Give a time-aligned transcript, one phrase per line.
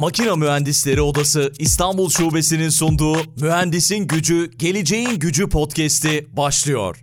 [0.00, 7.00] Makina Mühendisleri Odası İstanbul Şubesi'nin sunduğu Mühendisin Gücü, Geleceğin Gücü podcast'i başlıyor.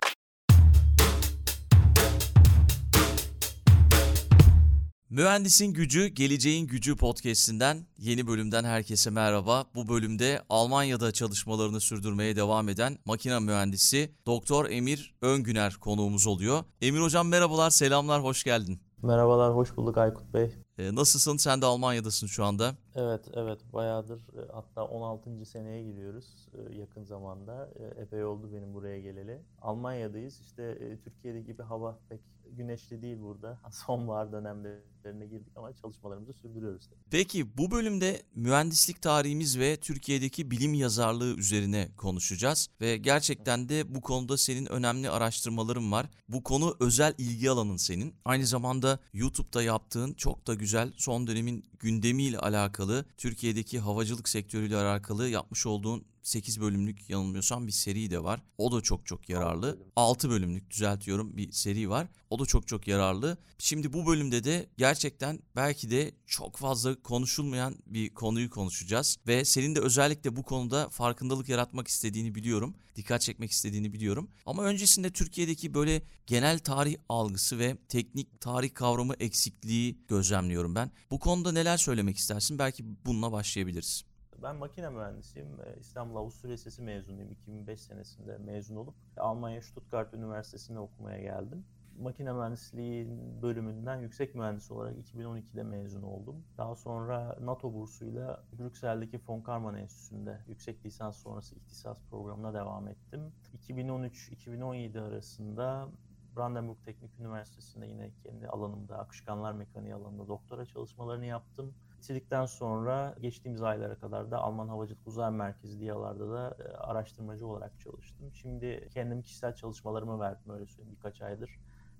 [5.10, 9.64] Mühendisin Gücü, Geleceğin Gücü podcast'inden yeni bölümden herkese merhaba.
[9.74, 16.64] Bu bölümde Almanya'da çalışmalarını sürdürmeye devam eden makine mühendisi Doktor Emir Öngüner konuğumuz oluyor.
[16.80, 18.80] Emir Hocam merhabalar, selamlar, hoş geldin.
[19.02, 20.67] Merhabalar, hoş bulduk Aykut Bey.
[20.78, 21.36] Ee, nasılsın?
[21.36, 22.74] Sen de Almanya'dasın şu anda.
[22.94, 23.58] Evet, evet.
[23.72, 25.46] Bayağıdır e, hatta 16.
[25.46, 27.68] seneye giriyoruz e, yakın zamanda.
[27.78, 29.42] E, epey oldu benim buraya geleli.
[29.62, 30.40] Almanya'dayız.
[30.40, 32.20] İşte Türkiye'de gibi hava pek
[32.56, 33.58] güneşli değil burada.
[33.86, 36.88] Sonbahar dönemlerine girdik ama çalışmalarımızı sürdürüyoruz.
[37.10, 42.68] Peki bu bölümde mühendislik tarihimiz ve Türkiye'deki bilim yazarlığı üzerine konuşacağız.
[42.80, 46.06] Ve gerçekten de bu konuda senin önemli araştırmaların var.
[46.28, 48.14] Bu konu özel ilgi alanın senin.
[48.24, 55.28] Aynı zamanda YouTube'da yaptığın çok da güzel son dönemin gündemiyle alakalı, Türkiye'deki havacılık sektörüyle alakalı
[55.28, 58.42] yapmış olduğun 8 bölümlük yanılmıyorsam bir seri de var.
[58.58, 59.78] O da çok çok yararlı.
[59.96, 62.08] 6 bölümlük düzeltiyorum bir seri var.
[62.30, 63.38] O da çok çok yararlı.
[63.58, 69.16] Şimdi bu bölümde de gerçekten belki de çok fazla konuşulmayan bir konuyu konuşacağız.
[69.26, 72.74] Ve senin de özellikle bu konuda farkındalık yaratmak istediğini biliyorum.
[72.96, 74.30] Dikkat çekmek istediğini biliyorum.
[74.46, 80.90] Ama öncesinde Türkiye'deki böyle genel tarih algısı ve teknik tarih kavramı eksikliği gözlemliyorum ben.
[81.10, 82.58] Bu konuda neler söylemek istersin?
[82.58, 84.04] Belki bununla başlayabiliriz.
[84.42, 85.48] Ben makine mühendisiyim.
[85.80, 87.30] İstanbul Avusturya Lisesi mezunuyum.
[87.30, 91.64] 2005 senesinde mezun olup Almanya Stuttgart Üniversitesi'nde okumaya geldim.
[92.00, 93.08] Makine mühendisliği
[93.42, 96.44] bölümünden yüksek mühendis olarak 2012'de mezun oldum.
[96.58, 103.32] Daha sonra NATO bursuyla Brüksel'deki von Karman Enstitüsü'nde yüksek lisans sonrası ihtisas programına devam ettim.
[103.68, 105.88] 2013-2017 arasında
[106.36, 111.74] Brandenburg Teknik Üniversitesi'nde yine kendi alanımda, akışkanlar mekaniği alanında doktora çalışmalarını yaptım.
[111.98, 117.78] Bitirdikten sonra geçtiğimiz aylara kadar da Alman Havacılık Uzay Merkezi diyalarda da e, araştırmacı olarak
[117.80, 118.32] çalıştım.
[118.34, 121.58] Şimdi kendim kişisel çalışmalarımı verdim öyle söyleyeyim birkaç aydır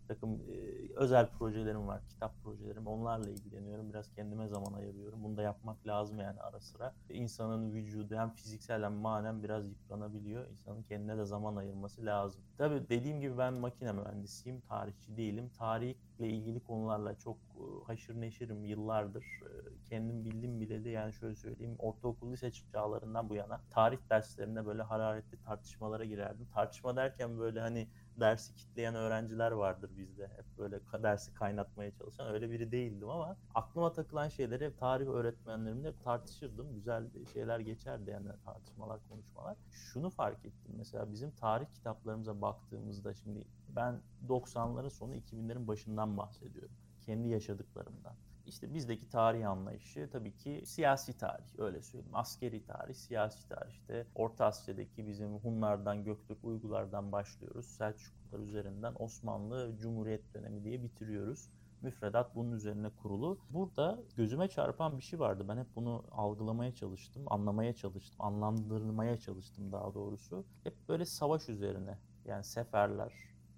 [0.09, 2.87] takım e, özel projelerim var, kitap projelerim.
[2.87, 3.91] Onlarla ilgileniyorum.
[3.91, 5.25] Biraz kendime zaman ayırıyorum.
[5.25, 6.95] Bunu da yapmak lazım yani ara sıra.
[7.09, 10.49] İnsanın vücudu hem fiziksel hem manen biraz yıpranabiliyor.
[10.49, 12.45] İnsanın kendine de zaman ayırması lazım.
[12.59, 15.51] Tabii dediğim gibi ben makine mühendisiyim, tarihçi değilim.
[15.59, 19.25] Tarihle ilgili konularla çok e, haşır neşirim yıllardır.
[19.43, 19.49] E,
[19.85, 25.37] kendim bildim bileli yani şöyle söyleyeyim ortaokul lise çağlarından bu yana tarih derslerinde böyle hararetli
[25.39, 26.47] tartışmalara girerdim.
[26.47, 27.89] Tartışma derken böyle hani
[28.21, 30.29] dersi kitleyen öğrenciler vardır bizde.
[30.29, 35.99] Hep böyle dersi kaynatmaya çalışan öyle biri değildim ama aklıma takılan şeyleri hep tarih öğretmenlerimle
[35.99, 36.75] tartışırdım.
[36.75, 39.57] Güzel şeyler geçerdi yani tartışmalar, konuşmalar.
[39.71, 46.77] Şunu fark ettim mesela bizim tarih kitaplarımıza baktığımızda şimdi ben 90'ların sonu 2000'lerin başından bahsediyorum.
[47.01, 48.15] Kendi yaşadıklarımdan.
[48.49, 52.17] İşte bizdeki tarih anlayışı tabii ki siyasi tarih öyle söyleyeyim.
[52.17, 53.73] Askeri tarih, siyasi tarih.
[53.73, 57.67] İşte Orta Asya'daki bizim Hunlardan, Göktürk, Uygulardan başlıyoruz.
[57.67, 61.49] Selçuklular üzerinden Osmanlı Cumhuriyet dönemi diye bitiriyoruz.
[61.83, 63.39] Müfredat bunun üzerine kurulu.
[63.51, 65.45] Burada gözüme çarpan bir şey vardı.
[65.49, 70.45] Ben hep bunu algılamaya çalıştım, anlamaya çalıştım, anlandırmaya çalıştım daha doğrusu.
[70.65, 71.99] Hep böyle savaş üzerine.
[72.25, 73.13] Yani seferler.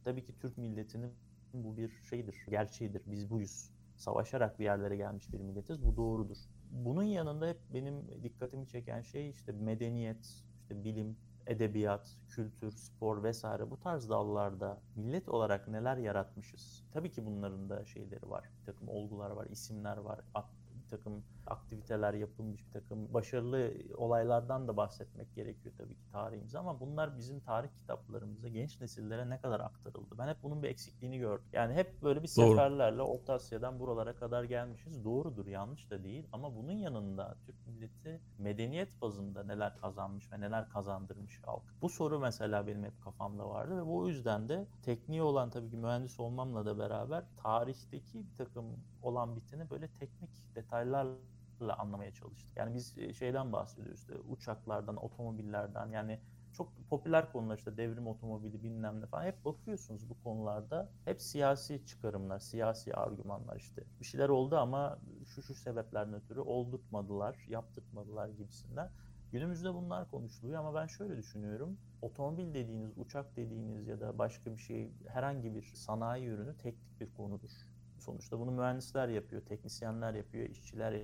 [0.04, 1.12] Tabii ki Türk milletinin
[1.54, 3.02] bu bir şeydir, gerçeğidir.
[3.06, 5.84] Biz buyuz savaşarak bir yerlere gelmiş bir milletiz.
[5.84, 6.36] Bu doğrudur.
[6.70, 10.24] Bunun yanında hep benim dikkatimi çeken şey işte medeniyet,
[10.62, 11.16] işte bilim,
[11.46, 16.84] edebiyat, kültür, spor vesaire bu tarz dallarda millet olarak neler yaratmışız?
[16.92, 18.50] Tabii ki bunların da şeyleri var.
[18.60, 20.20] Bir takım olgular var, isimler var,
[20.90, 27.18] takım aktiviteler yapılmış, bir takım başarılı olaylardan da bahsetmek gerekiyor tabii ki tarihimize ama bunlar
[27.18, 30.18] bizim tarih kitaplarımıza, genç nesillere ne kadar aktarıldı?
[30.18, 31.44] Ben hep bunun bir eksikliğini gördüm.
[31.52, 35.04] Yani hep böyle bir seferlerle Orta Asya'dan buralara kadar gelmişiz.
[35.04, 40.68] Doğrudur, yanlış da değil ama bunun yanında Türk milleti medeniyet bazında neler kazanmış ve neler
[40.68, 41.62] kazandırmış halk.
[41.82, 45.76] Bu soru mesela benim hep kafamda vardı ve bu yüzden de tekniği olan tabii ki
[45.76, 48.64] mühendis olmamla da beraber tarihteki bir takım
[49.02, 51.16] olan biteni böyle teknik detaylarla
[51.68, 52.56] anlamaya çalıştık.
[52.56, 56.20] Yani biz e, şeyden bahsediyoruz işte uçaklardan, otomobillerden yani
[56.52, 61.86] çok popüler konular işte devrim otomobili bilmem ne falan hep bakıyorsunuz bu konularda hep siyasi
[61.86, 68.90] çıkarımlar, siyasi argümanlar işte bir şeyler oldu ama şu şu sebeplerden ötürü oldurtmadılar, yaptırtmadılar gibisinden.
[69.32, 71.78] Günümüzde bunlar konuşuluyor ama ben şöyle düşünüyorum.
[72.02, 77.14] Otomobil dediğiniz, uçak dediğiniz ya da başka bir şey herhangi bir sanayi ürünü teknik bir
[77.14, 77.50] konudur.
[77.98, 81.02] Sonuçta bunu mühendisler yapıyor, teknisyenler yapıyor, işçiler.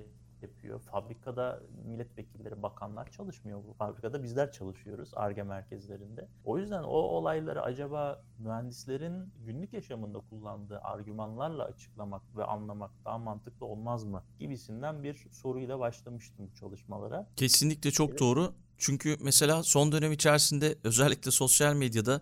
[0.91, 3.63] Fabrikada milletvekilleri, bakanlar çalışmıyor.
[3.67, 6.27] Bu fabrikada bizler çalışıyoruz ARGE merkezlerinde.
[6.45, 13.65] O yüzden o olayları acaba mühendislerin günlük yaşamında kullandığı argümanlarla açıklamak ve anlamak daha mantıklı
[13.65, 14.23] olmaz mı?
[14.39, 17.27] Gibisinden bir soruyla başlamıştım bu çalışmalara.
[17.35, 18.19] Kesinlikle çok Evet.
[18.19, 18.53] doğru.
[18.77, 22.21] Çünkü mesela son dönem içerisinde özellikle sosyal medyada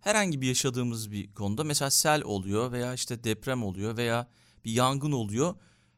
[0.00, 4.26] herhangi bir yaşadığımız bir konuda mesela sel oluyor veya işte deprem oluyor veya
[4.64, 5.54] bir yangın oluyor.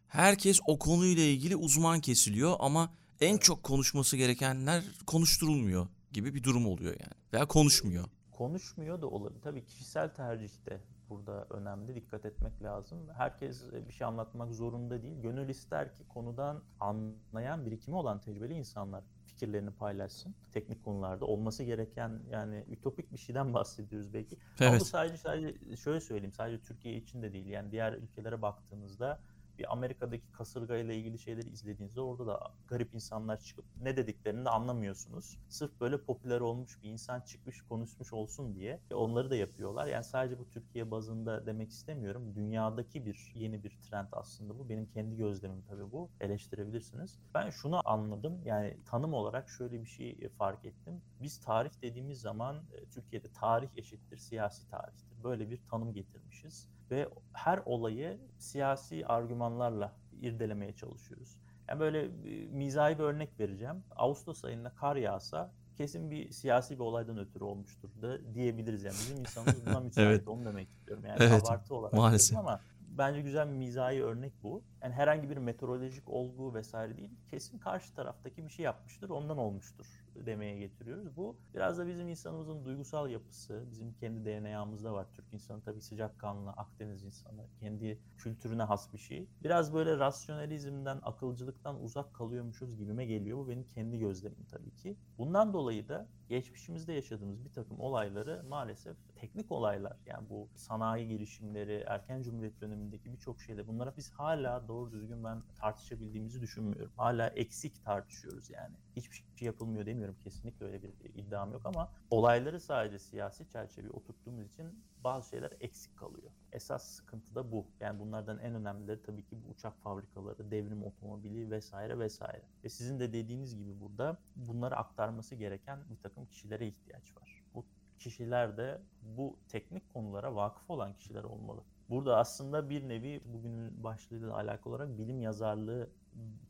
[0.08, 2.90] Herkes o konuyla ilgili uzman kesiliyor ama
[3.20, 3.42] en Evet.
[3.42, 7.12] çok konuşması gerekenler konuşturulmuyor gibi bir durum oluyor yani.
[7.32, 8.04] Veya konuşmuyor.
[8.30, 9.40] Konuşmuyor da olabilir.
[9.42, 11.94] Tabii kişisel tercih de burada önemli.
[11.94, 12.98] Dikkat etmek lazım.
[13.16, 15.20] Herkes bir şey anlatmak zorunda değil.
[15.22, 20.34] Gönül ister ki konudan anlayan, birikimi olan tecrübeli insanlar fikirlerini paylaşsın.
[20.52, 24.36] Teknik konularda olması gereken yani ütopik bir şeyden bahsediyoruz belki.
[24.60, 24.86] Ama bu Evet.
[24.86, 26.32] sadece sadece şöyle söyleyeyim.
[26.32, 27.46] Sadece Türkiye için de değil.
[27.46, 29.20] Yani diğer ülkelere baktığınızda
[29.58, 34.50] bir Amerika'daki kasırga ile ilgili şeyleri izlediğinizde orada da garip insanlar çıkıp ne dediklerini de
[34.50, 35.38] anlamıyorsunuz.
[35.48, 39.86] Sırf böyle popüler olmuş bir insan çıkmış konuşmuş olsun diye onları da yapıyorlar.
[39.86, 42.34] Yani sadece bu Türkiye bazında demek istemiyorum.
[42.34, 44.68] Dünyadaki bir yeni bir trend aslında bu.
[44.68, 46.10] Benim kendi gözlemim tabii bu.
[46.20, 47.18] Eleştirebilirsiniz.
[47.34, 48.40] Ben şunu anladım.
[48.44, 51.02] Yani tanım olarak şöyle bir şey fark ettim.
[51.22, 55.24] Biz tarih dediğimiz zaman e, Türkiye'de tarih eşittir siyasi tarihtir.
[55.24, 61.36] Böyle bir tanım getirmişiz ve her olayı siyasi argümanlarla irdelemeye çalışıyoruz.
[61.68, 63.84] Yani böyle e, mizahi bir örnek vereceğim.
[63.96, 68.94] Ağustos ayında kar yağsa kesin bir siyasi bir olaydan ötürü olmuştur da diyebiliriz yani.
[68.94, 70.28] Bizim insanımız buna müsait Evet.
[70.28, 71.04] onu demek istiyorum.
[71.06, 72.38] Yani Evet, abartı olarak maalesef.
[72.38, 74.62] ama bence güzel bir mizahi örnek bu.
[74.82, 77.10] Yani herhangi bir meteorolojik olgu vesaire değil.
[77.30, 79.86] Kesin karşı taraftaki bir şey yapmıştır, ondan olmuştur
[80.26, 81.16] demeye getiriyoruz.
[81.16, 85.06] Bu biraz da bizim insanımızın duygusal yapısı, bizim kendi DNA'mızda var.
[85.12, 89.28] Türk insanı tabii sıcakkanlı, Akdeniz insanı, kendi kültürüne has bir şey.
[89.44, 93.38] Biraz böyle rasyonalizmden, akılcılıktan uzak kalıyormuşuz gibime geliyor.
[93.38, 94.96] Bu benim kendi gözlemim tabii ki.
[95.18, 101.84] Bundan dolayı da geçmişimizde yaşadığımız bir takım olayları maalesef teknik olaylar yani bu sanayi gelişimleri,
[101.86, 106.92] erken cumhuriyet dönemindeki birçok şeyde bunlara biz hala doğru düzgün ben tartışabildiğimizi düşünmüyorum.
[106.96, 108.76] Hala eksik tartışıyoruz yani.
[108.98, 110.16] Hiçbir şey yapılmıyor demiyorum.
[110.24, 115.96] Kesinlikle öyle bir iddiam yok ama olayları sadece siyasi çerçeveye oturttuğumuz için bazı şeyler eksik
[115.96, 116.30] kalıyor.
[116.52, 117.66] Esas sıkıntı da bu.
[117.80, 122.42] Yani bunlardan en önemlileri tabii ki bu uçak fabrikaları, devrim otomobili vesaire vesaire.
[122.64, 127.44] Ve sizin de dediğiniz gibi burada bunları aktarması gereken bir takım kişilere ihtiyaç var.
[127.54, 127.64] Bu
[127.98, 131.62] kişiler de bu teknik konulara vakıf olan kişiler olmalı.
[131.90, 135.90] Burada aslında bir nevi bugünün başlığıyla alakalı olarak bilim yazarlığı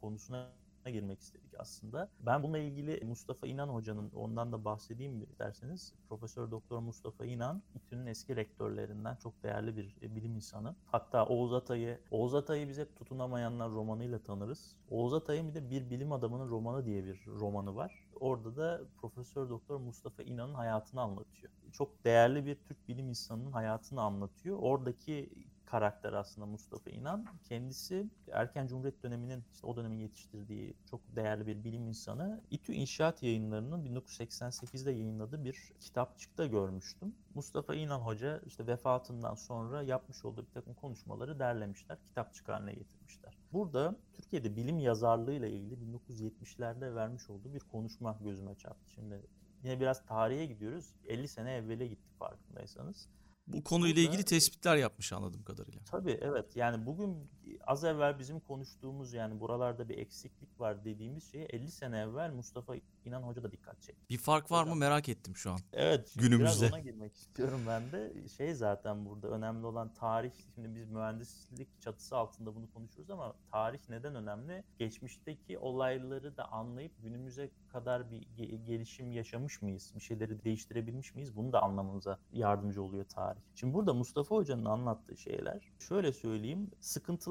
[0.01, 0.49] konusuna
[0.91, 2.09] girmek istedik aslında.
[2.21, 8.07] Ben bununla ilgili Mustafa İnan hocanın ondan da bahsedeyim derseniz Profesör Doktor Mustafa İnan İTÜ'nün
[8.07, 10.75] eski rektörlerinden çok değerli bir e, bilim insanı.
[10.87, 14.77] Hatta Oğuz Atay'ı Oğuz Atay'ı biz tutunamayanlar romanıyla tanırız.
[14.91, 18.09] Oğuz Atay'ın bir de bir bilim adamının romanı diye bir romanı var.
[18.21, 21.53] Orada da Profesör Doktor Mustafa İnan'ın hayatını anlatıyor.
[21.73, 24.59] Çok değerli bir Türk bilim insanının hayatını anlatıyor.
[24.61, 25.31] Oradaki
[25.71, 27.27] karakter aslında Mustafa İnan.
[27.45, 32.41] Kendisi erken Cumhuriyet döneminin işte o dönemin yetiştirdiği çok değerli bir bilim insanı.
[32.51, 37.15] İTÜ İnşaat Yayınları'nın 1988'de yayınladığı bir kitapçıkta görmüştüm.
[37.35, 43.39] Mustafa İnan Hoca işte vefatından sonra yapmış olduğu bir takım konuşmaları derlemişler, kitapçık haline getirmişler.
[43.53, 48.91] Burada Türkiye'de bilim yazarlığıyla ilgili 1970'lerde vermiş olduğu bir konuşma gözüme çarptı.
[48.91, 49.23] Şimdi
[49.63, 50.95] yine biraz tarihe gidiyoruz.
[51.07, 53.09] 50 sene evvele gittik farkındaysanız.
[53.53, 55.81] Bu konuyla ilgili tespitler yapmış anladığım kadarıyla.
[55.85, 57.31] Tabii evet yani bugün
[57.67, 62.75] az evvel bizim konuştuğumuz yani buralarda bir eksiklik var dediğimiz şeye 50 sene evvel Mustafa
[63.05, 64.03] İnan Hoca da dikkat çekti.
[64.11, 64.79] Bir fark var mı Hocam.
[64.79, 65.59] merak ettim şu an.
[65.73, 66.61] Evet Günümüzde.
[66.61, 68.13] biraz ona girmek istiyorum ben de.
[68.37, 70.33] Şey zaten burada önemli olan tarih.
[70.55, 74.65] Şimdi biz mühendislik çatısı altında bunu konuşuyoruz ama tarih neden önemli?
[74.79, 79.93] Geçmişteki olayları da anlayıp günümüze kadar bir ge- gelişim yaşamış mıyız?
[79.97, 81.37] Bir şeyleri değiştirebilmiş miyiz?
[81.37, 83.41] Bunu da anlamamıza yardımcı oluyor tarih.
[83.55, 86.71] Şimdi burada Mustafa Hoca'nın anlattığı şeyler şöyle söyleyeyim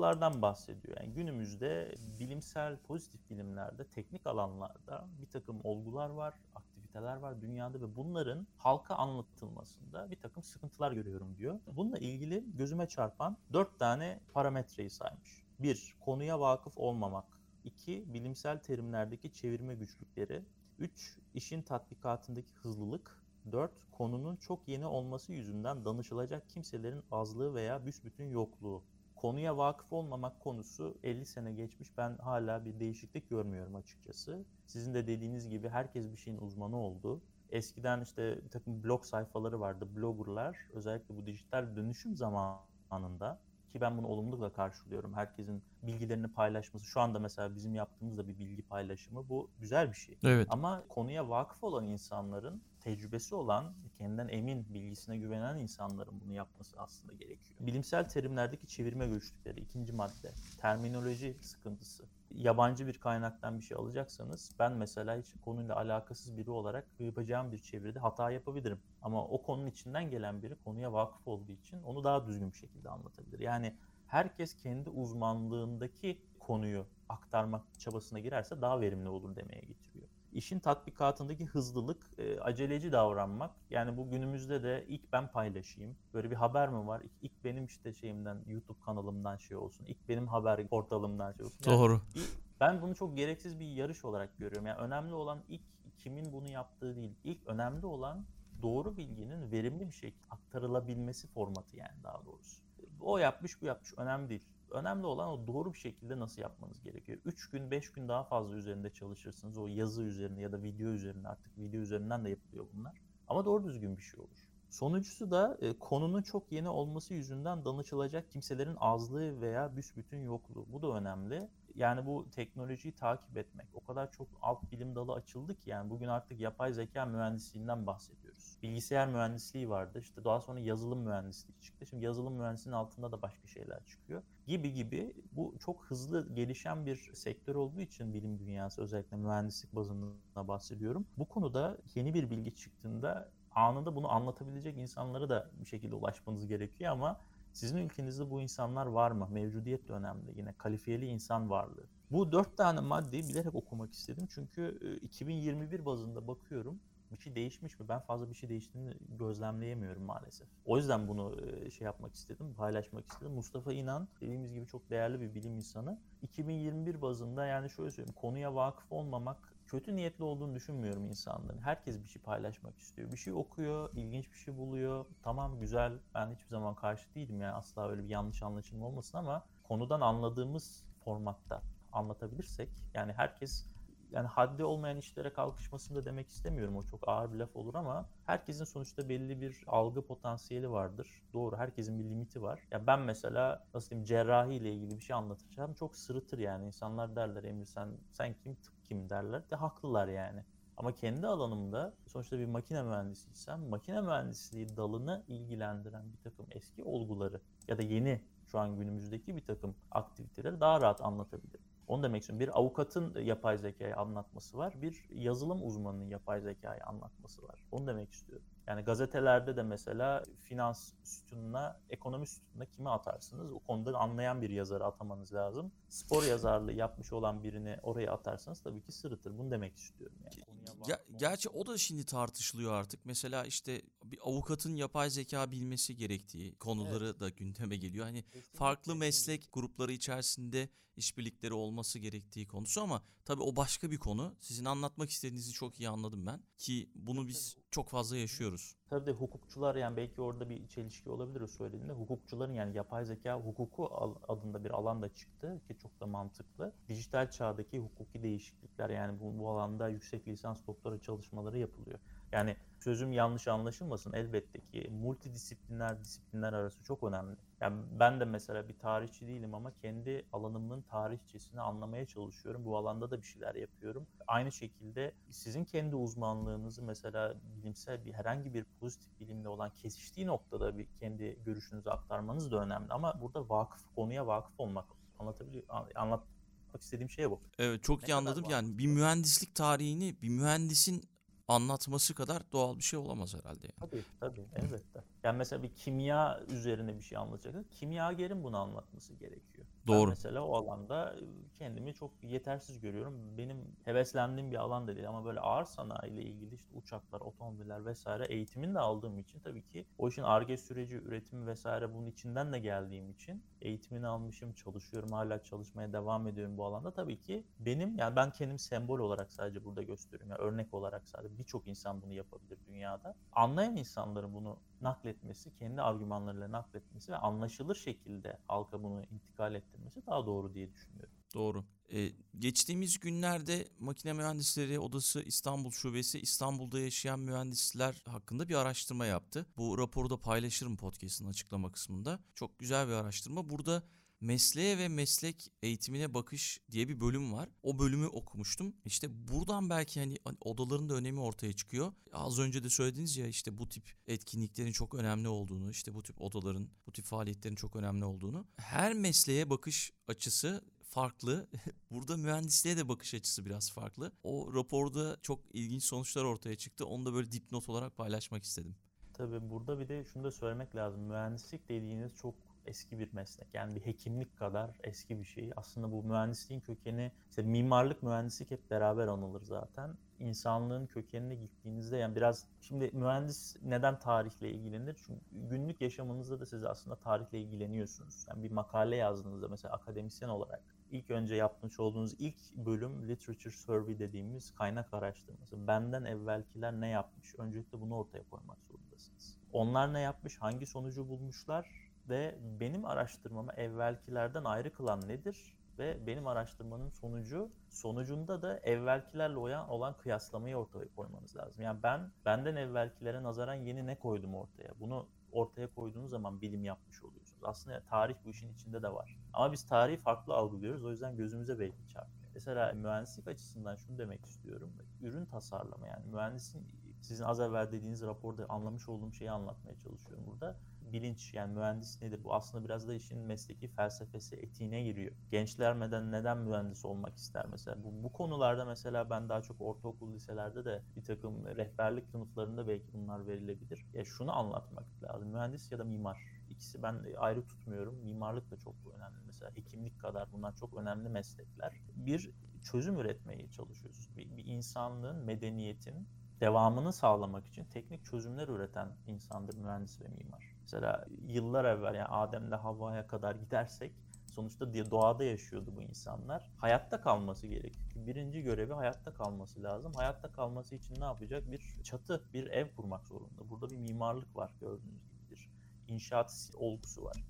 [0.07, 0.97] sıkıntılardan bahsediyor.
[1.01, 7.95] Yani günümüzde bilimsel pozitif bilimlerde teknik alanlarda bir takım olgular var, aktiviteler var dünyada ve
[7.95, 11.59] bunların halka anlatılmasında bir takım sıkıntılar görüyorum diyor.
[11.67, 15.43] Bununla ilgili gözüme çarpan dört tane parametreyi saymış.
[15.59, 17.25] Bir, konuya vakıf olmamak.
[17.63, 20.43] İki, bilimsel terimlerdeki çevirme güçlükleri.
[20.79, 23.21] Üç, işin tatbikatındaki hızlılık.
[23.51, 23.71] 4.
[23.91, 28.83] Konunun çok yeni olması yüzünden danışılacak kimselerin azlığı veya büsbütün yokluğu.
[29.21, 31.97] Konuya vakıf olmamak konusu 50 sene geçmiş.
[31.97, 34.45] Ben hala bir değişiklik görmüyorum açıkçası.
[34.65, 37.21] Sizin de dediğiniz gibi herkes bir şeyin uzmanı oldu.
[37.49, 40.57] Eskiden işte bir takım blog sayfaları vardı, bloggerlar.
[40.73, 43.39] Özellikle bu dijital dönüşüm zamanında
[43.71, 45.13] ki ben bunu olumlulukla karşılıyorum.
[45.13, 46.85] Herkesin bilgilerini paylaşması.
[46.85, 49.29] Şu anda mesela bizim yaptığımız da bir bilgi paylaşımı.
[49.29, 50.17] Bu güzel bir şey.
[50.23, 50.47] Evet.
[50.49, 57.13] Ama konuya vakıf olan insanların, tecrübesi olan, kendinden emin, bilgisine güvenen insanların bunu yapması aslında
[57.13, 57.59] gerekiyor.
[57.59, 62.05] Bilimsel terimlerdeki çevirme güçlükleri, ikinci madde, terminoloji sıkıntısı.
[62.31, 67.59] Yabancı bir kaynaktan bir şey alacaksanız ben mesela hiç konuyla alakasız biri olarak yapacağım bir
[67.59, 68.79] çeviride hata yapabilirim.
[69.01, 72.89] Ama o konunun içinden gelen biri konuya vakıf olduğu için onu daha düzgün bir şekilde
[72.89, 73.39] anlatabilir.
[73.39, 80.07] Yani herkes kendi uzmanlığındaki konuyu aktarmak çabasına girerse daha verimli olur demeye getiriyor.
[80.37, 83.51] İşin tatbikatındaki hızlılık, e, aceleci davranmak.
[83.69, 85.97] Yani bu günümüzde de ilk ben paylaşayım.
[86.13, 87.01] Böyle bir haber mi var?
[87.01, 89.85] İlk, ilk benim işte şeyimden, YouTube kanalımdan şey olsun.
[89.85, 91.57] İlk benim haber portalımdan şey olsun.
[91.65, 92.01] Yani Doğru.
[92.15, 92.29] bir-
[92.59, 94.65] ben bunu çok gereksiz bir yarış olarak görüyorum.
[94.67, 95.61] Yani önemli olan ilk
[95.97, 97.15] kimin bunu yaptığı değil.
[97.23, 98.25] İlk önemli olan
[98.61, 102.61] doğru bilginin verimli bir şekilde aktarılabilmesi formatı yani daha doğrusu.
[103.01, 104.47] O yapmış bu yapmış önemli değil.
[104.71, 107.19] Önemli olan o doğru bir şekilde nasıl yapmanız gerekiyor.
[107.25, 109.57] 3 gün 5 gün daha fazla üzerinde çalışırsınız.
[109.57, 113.01] O yazı üzerinde ya da video üzerinde artık video üzerinden de yapılıyor bunlar.
[113.27, 114.47] Ama doğru düzgün bir şey olur.
[114.69, 120.65] Sonuncusu da e, konunun çok yeni olması yüzünden danışılacak kimselerin azlığı veya büsbütün yokluğu.
[120.67, 121.49] Bu da önemli.
[121.77, 123.67] Yani bu teknolojiyi takip etmek.
[123.73, 128.57] O kadar çok alt bilim dalı açıldı ki yani bugün artık yapay zeka mühendisliğinden bahsediyoruz.
[128.63, 129.99] Bilgisayar mühendisliği vardı.
[129.99, 131.85] İşte daha sonra yazılım mühendisliği çıktı.
[131.85, 134.23] Şimdi yazılım mühendisliğinin altında da başka şeyler çıkıyor.
[134.47, 140.47] Gibi gibi bu çok hızlı gelişen bir sektör olduğu için bilim dünyası özellikle mühendislik bazında
[140.47, 141.07] bahsediyorum.
[141.17, 146.91] Bu konuda yeni bir bilgi çıktığında anında bunu anlatabilecek insanlara da bir şekilde ulaşmanız gerekiyor
[146.91, 147.19] ama
[147.57, 149.27] sizin ülkenizde bu insanlar var mı?
[149.31, 150.33] Mevcudiyet de önemli.
[150.37, 151.85] Yine kalifiyeli insan varlığı.
[152.11, 154.27] Bu dört tane maddeyi bilerek okumak istedim.
[154.29, 156.79] Çünkü e, 2021 bazında bakıyorum.
[157.11, 157.89] Bir şey değişmiş mi?
[157.89, 160.47] Ben fazla bir şey değiştiğini gözlemleyemiyorum maalesef.
[160.65, 163.31] O yüzden bunu e, şey yapmak istedim, paylaşmak istedim.
[163.31, 165.99] Mustafa İnan dediğimiz gibi çok değerli bir bilim insanı.
[166.21, 171.61] 2021 bazında yani şöyle söyleyeyim, konuya vakıf olmamak kötü niyetli olduğunu düşünmüyorum insanların.
[171.61, 173.11] Herkes bir şey paylaşmak istiyor.
[173.11, 175.05] Bir şey okuyor, ilginç bir şey buluyor.
[175.23, 179.45] Tamam güzel, ben hiçbir zaman karşı değilim yani asla öyle bir yanlış anlaşılma olmasın ama
[179.63, 183.76] konudan anladığımız formatta anlatabilirsek yani herkes
[184.11, 186.77] yani haddi olmayan işlere kalkışmasını da demek istemiyorum.
[186.77, 191.23] O çok ağır bir laf olur ama herkesin sonuçta belli bir algı potansiyeli vardır.
[191.33, 192.67] Doğru herkesin bir limiti var.
[192.71, 195.73] Ya ben mesela nasıl diyeyim cerrahi ile ilgili bir şey anlatacağım.
[195.73, 196.65] Çok sırıtır yani.
[196.65, 199.49] insanlar derler Emir sen sen kim tıp kim derler.
[199.51, 200.45] De haklılar yani.
[200.77, 207.41] Ama kendi alanımda sonuçta bir makine mühendisiysem makine mühendisliği dalını ilgilendiren bir takım eski olguları
[207.67, 211.66] ya da yeni şu an günümüzdeki bir takım aktiviteleri daha rahat anlatabilirim.
[211.87, 212.39] Onu demek istiyorum.
[212.39, 214.81] Bir avukatın yapay zekayı anlatması var.
[214.81, 217.63] Bir yazılım uzmanının yapay zekayı anlatması var.
[217.71, 218.47] Onu demek istiyorum.
[218.67, 223.51] Yani gazetelerde de mesela finans sütununa, ekonomi sütununa kimi atarsınız?
[223.51, 225.71] O konuda anlayan bir yazarı atamanız lazım.
[225.89, 229.37] Spor yazarlığı yapmış olan birini oraya atarsanız tabii ki sırıtır.
[229.37, 230.17] Bunu demek istiyorum.
[230.23, 230.45] Yani.
[230.45, 231.19] Konuya Ge- vakıf olmak.
[231.19, 233.05] gerçi o da şimdi tartışılıyor artık.
[233.05, 238.05] Mesela işte bir avukatın yapay zeka bilmesi gerektiği konuları da gündeme geliyor.
[238.05, 243.97] Hani Kesinlikle, farklı meslek grupları içerisinde işbirlikleri olması gerektiği konusu ama tabii o başka bir
[243.97, 244.35] konu.
[244.39, 248.56] Sizin anlatmak istediğinizi çok iyi anladım ben ki bunu biz çok fazla yaşıyoruz.
[248.89, 251.93] Tabii de hukukçular yani belki orada bir çelişki olabilir o söylediğinde.
[251.93, 253.89] Hukukçuların yani yapay zeka hukuku
[254.27, 256.73] adında bir alan da çıktı ki çok da mantıklı.
[256.87, 261.99] Dijital çağdaki hukuki değişiklikler yani bu, bu alanda yüksek lisans doktora çalışmaları yapılıyor.
[262.31, 267.37] Yani sözüm yanlış anlaşılmasın elbette ki multidisipliner disiplinler arası çok önemli.
[267.61, 272.65] Yani ben de mesela bir tarihçi değilim ama kendi alanımın tarihçesini anlamaya çalışıyorum.
[272.65, 274.07] Bu alanda da bir şeyler yapıyorum.
[274.27, 280.77] Aynı şekilde sizin kendi uzmanlığınızı mesela bilimsel bir herhangi bir pozitif bilimle olan kesiştiği noktada
[280.77, 282.93] bir kendi görüşünüzü aktarmanız da önemli.
[282.93, 284.85] Ama burada vakıf, konuya vakıf olmak
[285.19, 287.41] anlatabiliyor, an- anlatmak istediğim şey bu.
[287.59, 288.43] Evet çok Ne iyi anladım.
[288.43, 288.49] var?
[288.49, 291.03] Yani bir mühendislik tarihini bir mühendisin
[291.47, 293.67] anlatması kadar doğal bir şey olamaz herhalde.
[293.67, 293.91] Yani.
[293.91, 295.03] Tabii tabii elbette.
[295.23, 299.67] Yani mesela bir kimya üzerine bir şey anlatacaksak kimyagerin bunu anlatması gerekiyor.
[299.87, 300.09] Ben Doğru.
[300.09, 301.15] mesela o alanda
[301.59, 303.37] kendimi çok yetersiz görüyorum.
[303.37, 308.25] Benim heveslendiğim bir alan da değil ama böyle ağır sanayiyle ilgili işte uçaklar, otomobiller vesaire
[308.25, 312.59] eğitimini de aldığım için tabii ki o işin Ar-Ge süreci, üretimi vesaire bunun içinden de
[312.59, 316.91] geldiğim için eğitimini almışım, çalışıyorum, hala çalışmaya devam ediyorum bu alanda.
[316.91, 320.29] Tabii ki benim yani ben kendim sembol olarak sadece burada gösteriyorum.
[320.29, 323.15] Yani örnek olarak sadece birçok insan bunu yapabilir dünyada.
[323.31, 329.76] Anlayan insanların bunu nakletmesi, kendi argümanlarıyla nakletmesi ve anlaşılır şekilde halka bunu intikal ettirmesi
[330.07, 331.13] daha doğru diye düşünüyorum.
[331.33, 331.65] Doğru.
[331.93, 339.45] Ee, geçtiğimiz günlerde Makine Mühendisleri Odası İstanbul Şubesi İstanbul'da yaşayan mühendisler hakkında bir araştırma yaptı.
[339.57, 342.19] Bu raporu da paylaşırım podcast'ın açıklama kısmında.
[342.35, 343.49] Çok güzel bir araştırma.
[343.49, 343.83] Burada
[344.21, 347.49] Mesleğe ve meslek eğitimine bakış diye bir bölüm var.
[347.63, 348.75] O bölümü okumuştum.
[348.85, 351.93] İşte buradan belki hani odaların da önemi ortaya çıkıyor.
[352.13, 356.21] Az önce de söylediniz ya işte bu tip etkinliklerin çok önemli olduğunu, işte bu tip
[356.21, 358.45] odaların, bu tip faaliyetlerin çok önemli olduğunu.
[358.57, 361.47] Her mesleğe bakış açısı farklı.
[361.91, 364.11] Burada mühendisliğe de bakış açısı biraz farklı.
[364.23, 366.85] O raporda çok ilginç sonuçlar ortaya çıktı.
[366.85, 368.75] Onu da böyle dipnot olarak paylaşmak istedim.
[369.13, 371.01] Tabii burada bir de şunu da söylemek lazım.
[371.01, 373.47] Mühendislik dediğiniz çok eski bir meslek.
[373.53, 375.51] Yani bir hekimlik kadar eski bir şey.
[375.55, 379.97] Aslında bu mühendisliğin kökeni, işte mimarlık, mühendislik hep beraber anılır zaten.
[380.19, 384.97] İnsanlığın kökenine gittiğinizde yani biraz şimdi mühendis neden tarihle ilgilenir?
[385.05, 388.25] Çünkü günlük yaşamınızda da siz aslında tarihle ilgileniyorsunuz.
[388.27, 393.99] Yani bir makale yazdığınızda mesela akademisyen olarak ilk önce yapmış olduğunuz ilk bölüm literature survey
[393.99, 395.67] dediğimiz kaynak araştırması.
[395.67, 397.35] Benden evvelkiler ne yapmış?
[397.35, 399.37] Öncelikle bunu ortaya koymak zorundasınız.
[399.53, 400.37] Onlar ne yapmış?
[400.37, 401.86] Hangi sonucu bulmuşlar?
[402.09, 405.53] Ve benim araştırmamı evvelkilerden ayrı kılan nedir?
[405.79, 411.61] Ve benim araştırmanın sonucu, sonucunda da evvelkilerle olan, olan kıyaslamayı ortaya koymanız lazım.
[411.61, 414.73] Yani ben benden evvelkilere nazaran yeni ne koydum ortaya?
[414.79, 417.43] Bunu ortaya koyduğunuz zaman bilim yapmış oluyorsunuz.
[417.43, 419.19] Aslında tarih bu işin içinde de var.
[419.33, 420.85] Ama biz tarihi farklı algılıyoruz.
[420.85, 422.31] O yüzden gözümüze belki çarpmıyor.
[422.35, 424.73] Mesela mühendislik açısından şunu demek istiyorum.
[425.01, 426.67] Ürün tasarlama yani mühendisin
[427.01, 430.55] sizin az evvel dediğiniz raporda anlamış olduğum şeyi anlatmaya çalışıyorum burada
[430.93, 432.23] bilinç yani mühendis nedir?
[432.23, 435.15] Bu aslında biraz da işin mesleki felsefesi, etiğine giriyor.
[435.31, 437.83] Gençler neden, neden mühendis olmak ister mesela?
[437.83, 442.93] Bu, bu konularda mesela ben daha çok ortaokul liselerde de bir takım rehberlik sınıflarında belki
[442.93, 443.85] bunlar verilebilir.
[443.93, 445.29] Ya şunu anlatmak lazım.
[445.29, 446.17] Mühendis ya da mimar.
[446.49, 447.95] İkisi ben ayrı tutmuyorum.
[447.95, 449.19] Mimarlık da çok önemli.
[449.25, 451.81] Mesela hekimlik kadar bunlar çok önemli meslekler.
[451.95, 452.31] Bir
[452.63, 454.09] çözüm üretmeye çalışıyoruz.
[454.15, 456.07] Bir, bir insanlığın, medeniyetin
[456.41, 460.56] devamını sağlamak için teknik çözümler üreten insandır mühendis ve mimar.
[460.67, 463.93] Mesela yıllar evvel yani Adem'le Havva'ya kadar gidersek
[464.27, 466.49] sonuçta doğada yaşıyordu bu insanlar.
[466.57, 467.85] Hayatta kalması gerekiyor.
[467.95, 469.93] Birinci görevi hayatta kalması lazım.
[469.93, 471.51] Hayatta kalması için ne yapacak?
[471.51, 473.49] Bir çatı, bir ev kurmak zorunda.
[473.49, 475.49] Burada bir mimarlık var gördüğünüz gibi bir
[475.87, 477.23] inşaat olgusu var.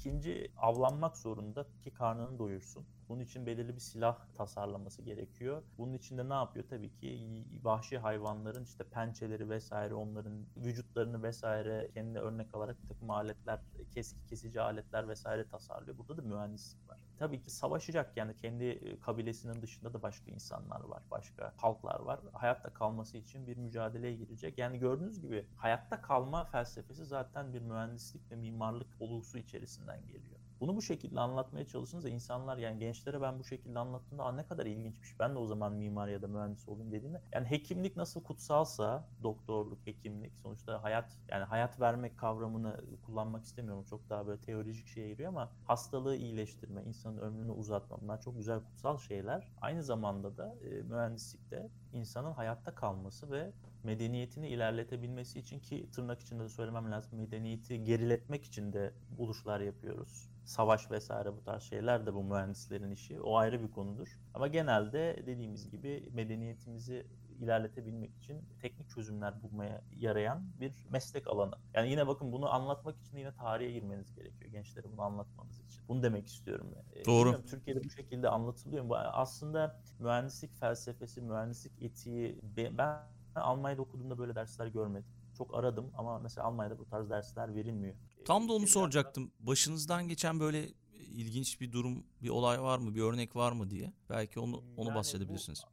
[0.00, 2.86] İkinci avlanmak zorunda ki karnını doyursun.
[3.08, 5.62] Bunun için belirli bir silah tasarlaması gerekiyor.
[5.78, 6.64] Bunun için de ne yapıyor?
[6.68, 13.10] Tabii ki vahşi hayvanların işte pençeleri vesaire onların vücutlarını vesaire kendine örnek alarak bir takım
[13.10, 15.98] aletler, keski kesici aletler vesaire tasarlıyor.
[15.98, 17.09] Burada da mühendislik var.
[17.20, 22.20] Tabii ki savaşacak yani kendi e, kabilesinin dışında da başka insanlar var, başka halklar var.
[22.32, 24.58] Hayatta kalması için bir mücadeleye girecek.
[24.58, 30.39] Yani gördüğünüz gibi hayatta kalma felsefesi zaten bir mühendislik ve mimarlık olgusu içerisinden geliyor.
[30.60, 35.20] Bunu bu şekilde anlatmaya çalışınca insanlar yani gençlere ben bu şekilde anlattığımda ne kadar ilginçmiş.
[35.20, 39.86] Ben de o zaman mimar ya da mühendis olayım dediğimde yani hekimlik nasıl kutsalsa doktorluk,
[39.86, 43.84] hekimlik sonuçta hayat yani hayat vermek kavramını kullanmak istemiyorum.
[43.90, 48.60] Çok daha böyle teolojik şeye giriyor ama hastalığı iyileştirme, insanın ömrünü uzatma bunlar çok güzel
[48.64, 49.52] kutsal şeyler.
[49.60, 53.52] Aynı zamanda da e, mühendislikte insanın hayatta kalması ve
[53.84, 60.30] medeniyetini ilerletebilmesi için ki tırnak içinde de söylemem lazım medeniyeti geriletmek için de buluşlar yapıyoruz
[60.50, 63.20] savaş vesaire bu tarz şeyler de bu mühendislerin işi.
[63.20, 64.18] O ayrı bir konudur.
[64.34, 67.06] Ama genelde dediğimiz gibi medeniyetimizi
[67.40, 71.54] ilerletebilmek için teknik çözümler bulmaya yarayan bir meslek alanı.
[71.74, 75.82] Yani yine bakın bunu anlatmak için yine tarihe girmeniz gerekiyor gençlere bunu anlatmanız için.
[75.88, 76.74] Bunu demek istiyorum.
[76.94, 77.44] Ee, Doğru.
[77.44, 78.84] Türkiye'de bu şekilde anlatılıyor.
[78.90, 82.40] Aslında mühendislik felsefesi, mühendislik etiği
[82.78, 82.98] ben
[83.34, 85.10] Almanya'da okuduğumda böyle dersler görmedim.
[85.38, 87.94] Çok aradım ama mesela Almanya'da bu tarz dersler verilmiyor.
[88.24, 89.32] Tam da onu soracaktım.
[89.40, 93.92] Başınızdan geçen böyle ilginç bir durum, bir olay var mı, bir örnek var mı diye.
[94.10, 95.64] Belki onu onu yani bahsedebilirsiniz.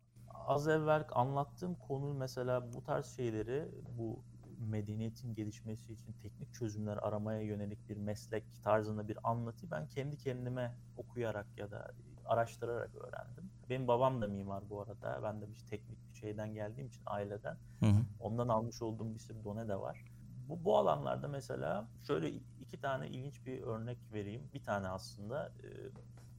[0.47, 4.23] az evvel anlattığım konu mesela bu tarz şeyleri bu
[4.59, 10.75] medeniyetin gelişmesi için teknik çözümler aramaya yönelik bir meslek tarzında bir anlatı ben kendi kendime
[10.97, 11.91] okuyarak ya da
[12.25, 13.51] araştırarak öğrendim.
[13.69, 15.19] Benim babam da mimar bu arada.
[15.23, 17.57] Ben de bir teknik şeyden geldiğim için aileden.
[17.79, 18.05] Hı hı.
[18.19, 20.05] Ondan almış olduğum bir sürü done de var.
[20.49, 22.29] Bu, bu alanlarda mesela şöyle
[22.61, 24.49] iki tane ilginç bir örnek vereyim.
[24.53, 25.67] Bir tane aslında e,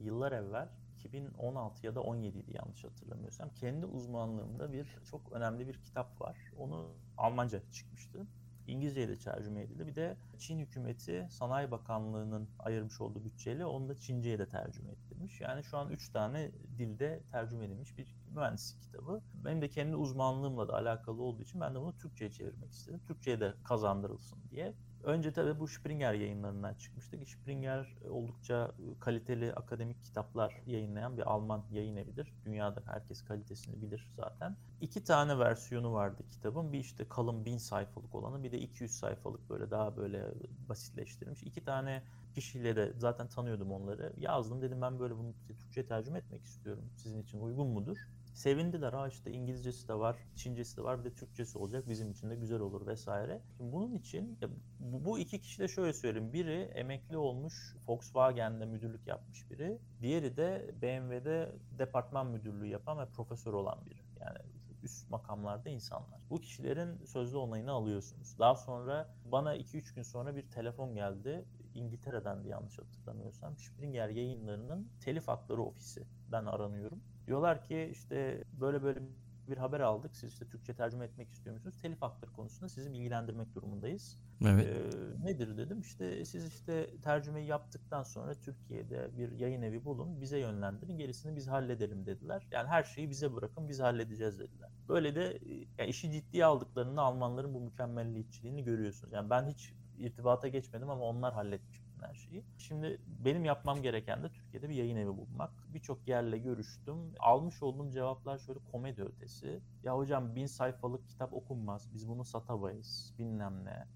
[0.03, 3.49] yıllar evvel 2016 ya da 17'ydi yanlış hatırlamıyorsam.
[3.49, 6.37] Kendi uzmanlığımda bir çok önemli bir kitap var.
[6.57, 8.27] Onu Almanca çıkmıştı.
[8.69, 9.87] İngilizce'ye de tercüme edildi.
[9.87, 15.41] Bir de Çin hükümeti Sanayi Bakanlığı'nın ayırmış olduğu bütçeyle onu da Çince'ye de tercüme ettirmiş.
[15.41, 19.21] Yani şu an 3 tane dilde tercüme edilmiş bir mühendislik kitabı.
[19.33, 23.01] Benim de kendi uzmanlığımla da alakalı olduğu için ben de bunu Türkçe'ye çevirmek istedim.
[23.07, 24.73] Türkçe'ye de kazandırılsın diye.
[25.03, 27.29] Önce tabii bu Springer yayınlarından çıkmıştık.
[27.29, 32.33] Springer oldukça kaliteli akademik kitaplar yayınlayan bir Alman yayın evidir.
[32.45, 34.57] Dünyada herkes kalitesini bilir zaten.
[34.81, 36.73] İki tane versiyonu vardı kitabın.
[36.73, 40.25] Bir işte kalın bin sayfalık olanı bir de 200 sayfalık böyle daha böyle
[40.69, 41.43] basitleştirilmiş.
[41.43, 42.03] İki tane
[42.35, 44.13] kişileri zaten tanıyordum onları.
[44.17, 46.83] Yazdım dedim ben böyle bunu Türkçe tercüme etmek istiyorum.
[46.95, 47.97] Sizin için uygun mudur?
[48.39, 48.93] Sevindiler.
[48.93, 51.89] Ha işte İngilizcesi de var, Çincesi de var, bir de Türkçesi olacak.
[51.89, 53.41] Bizim için de güzel olur vesaire.
[53.57, 54.39] Şimdi bunun için
[54.79, 56.33] bu iki kişi de şöyle söyleyeyim.
[56.33, 59.79] Biri emekli olmuş, Volkswagen'de müdürlük yapmış biri.
[60.01, 63.99] Diğeri de BMW'de departman müdürlüğü yapan ve profesör olan biri.
[64.19, 64.39] Yani
[64.83, 66.21] üst makamlarda insanlar.
[66.29, 68.39] Bu kişilerin sözlü onayını alıyorsunuz.
[68.39, 71.45] Daha sonra bana 2-3 gün sonra bir telefon geldi.
[71.75, 73.57] İngiltere'den de yanlış hatırlamıyorsam.
[73.57, 77.01] Springer yayınlarının telif hakları ofisinden aranıyorum.
[77.29, 78.99] Diyorlar ki işte böyle böyle
[79.47, 80.15] bir haber aldık.
[80.15, 81.81] Siz işte Türkçe tercüme etmek istiyor musunuz?
[81.81, 84.19] Telif hakları konusunda sizi bilgilendirmek durumundayız.
[84.45, 84.67] Evet.
[84.67, 85.79] Ee, nedir dedim.
[85.79, 91.47] İşte siz işte tercümeyi yaptıktan sonra Türkiye'de bir yayın evi bulun, bize yönlendirin, gerisini biz
[91.47, 92.47] halledelim dediler.
[92.51, 94.69] Yani her şeyi bize bırakın, biz halledeceğiz dediler.
[94.87, 95.39] Böyle de
[95.77, 99.13] yani işi ciddiye aldıklarında Almanların bu mükemmelliyetçiliğini görüyorsunuz.
[99.13, 102.43] Yani ben hiç irtibata geçmedim ama onlar halletmiş her şeyi.
[102.57, 105.51] Şimdi benim yapmam gereken de Türkiye'de bir yayın evi bulmak.
[105.73, 106.97] Birçok yerle görüştüm.
[107.19, 109.59] Almış olduğum cevaplar şöyle komedi ötesi.
[109.83, 111.93] Ya hocam bin sayfalık kitap okunmaz.
[111.93, 113.13] Biz bunu satamayız.
[113.19, 113.87] Bilmem ne.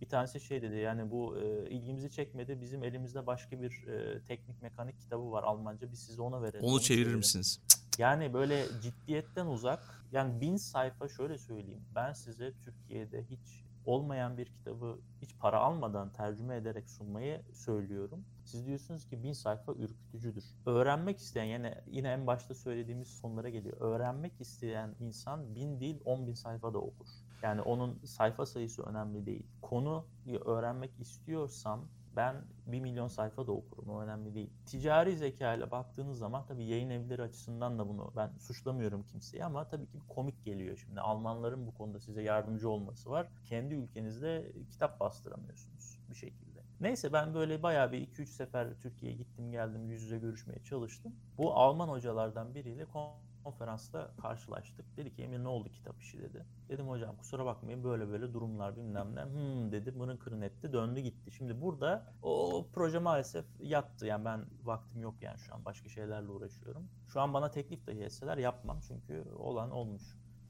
[0.00, 2.60] Bir tanesi şey dedi yani bu e, ilgimizi çekmedi.
[2.60, 5.92] Bizim elimizde başka bir e, teknik mekanik kitabı var Almanca.
[5.92, 6.64] Biz size ona verelim.
[6.64, 7.18] Onu çevirir çevirelim.
[7.18, 7.60] misiniz?
[7.98, 10.04] Yani böyle ciddiyetten uzak.
[10.12, 11.84] Yani bin sayfa şöyle söyleyeyim.
[11.94, 18.24] Ben size Türkiye'de hiç olmayan bir kitabı hiç para almadan tercüme ederek sunmayı söylüyorum.
[18.44, 20.44] Siz diyorsunuz ki bin sayfa ürkütücüdür.
[20.66, 23.76] Öğrenmek isteyen yani yine en başta söylediğimiz sonlara geliyor.
[23.80, 27.06] Öğrenmek isteyen insan bin değil on bin sayfa da okur.
[27.42, 29.46] Yani onun sayfa sayısı önemli değil.
[29.62, 30.06] Konu
[30.44, 34.50] öğrenmek istiyorsam ben 1 milyon sayfa da okurum o önemli değil.
[34.66, 39.68] Ticari zeka ile baktığınız zaman tabii yayın evleri açısından da bunu ben suçlamıyorum kimseyi ama
[39.68, 41.00] tabii ki komik geliyor şimdi.
[41.00, 43.28] Almanların bu konuda size yardımcı olması var.
[43.44, 46.60] Kendi ülkenizde kitap bastıramıyorsunuz bir şekilde.
[46.80, 51.14] Neyse ben böyle bayağı bir 2-3 sefer Türkiye'ye gittim geldim yüz yüze görüşmeye çalıştım.
[51.38, 52.84] Bu Alman hocalardan biriyle
[53.44, 54.96] konferansta karşılaştık.
[54.96, 56.46] Dedi ki Emir ne oldu kitap işi dedi.
[56.68, 59.22] Dedim hocam kusura bakmayın böyle böyle durumlar bilmem ne.
[59.24, 61.30] Hmm dedi mırın kırın etti döndü gitti.
[61.30, 64.06] Şimdi burada o proje maalesef yattı.
[64.06, 66.88] Yani ben vaktim yok yani şu an başka şeylerle uğraşıyorum.
[67.08, 70.02] Şu an bana teklif dahi etseler yapmam çünkü olan olmuş.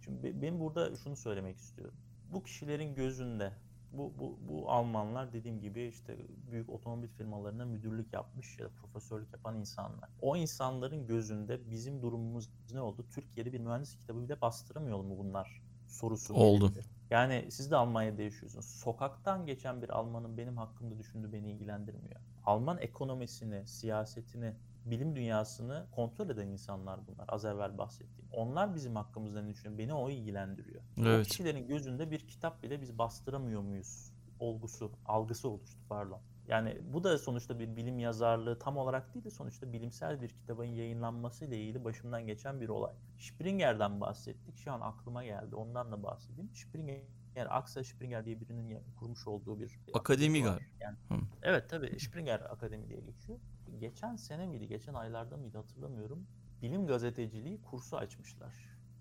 [0.05, 1.97] Şimdi ben burada şunu söylemek istiyorum.
[2.33, 3.53] Bu kişilerin gözünde
[3.93, 6.17] bu, bu, bu Almanlar dediğim gibi işte
[6.51, 10.11] büyük otomobil firmalarına müdürlük yapmış ya da profesörlük yapan insanlar.
[10.21, 13.07] O insanların gözünde bizim durumumuz ne oldu?
[13.11, 16.35] Türkiye'de bir mühendis kitabı bile bastıramıyor mu bunlar sorusu.
[16.35, 16.69] Oldu.
[16.69, 16.85] Geldi.
[17.11, 18.67] Yani siz de Almanya'da yaşıyorsunuz.
[18.67, 22.21] Sokaktan geçen bir Almanın benim hakkımda düşündüğü beni ilgilendirmiyor.
[22.45, 27.25] Alman ekonomisini, siyasetini, bilim dünyasını kontrol eden insanlar bunlar.
[27.29, 28.31] Az evvel bahsettiğim.
[28.33, 29.79] Onlar bizim hakkımızda ne düşünüyor?
[29.79, 30.83] Beni o ilgilendiriyor.
[30.99, 31.27] Evet.
[31.27, 34.13] O kişilerin gözünde bir kitap bile biz bastıramıyor muyuz?
[34.39, 36.21] Olgusu, algısı oluştu pardon.
[36.51, 40.65] Yani bu da sonuçta bir bilim yazarlığı tam olarak değil de sonuçta bilimsel bir kitabın
[40.65, 42.95] yayınlanması ile ilgili başımdan geçen bir olay.
[43.19, 44.57] Springer'den bahsettik.
[44.57, 45.55] Şu an aklıma geldi.
[45.55, 46.51] Ondan da bahsedeyim.
[46.55, 47.01] Springer
[47.37, 50.63] yani Axel Springer diye birinin kurmuş olduğu bir akademi var.
[50.81, 51.15] Yani, Hı.
[51.43, 53.39] evet tabii Springer Akademi diye geçiyor.
[53.79, 56.27] Geçen sene miydi, geçen aylarda mıydı hatırlamıyorum.
[56.63, 58.55] Bilim gazeteciliği kursu açmışlar.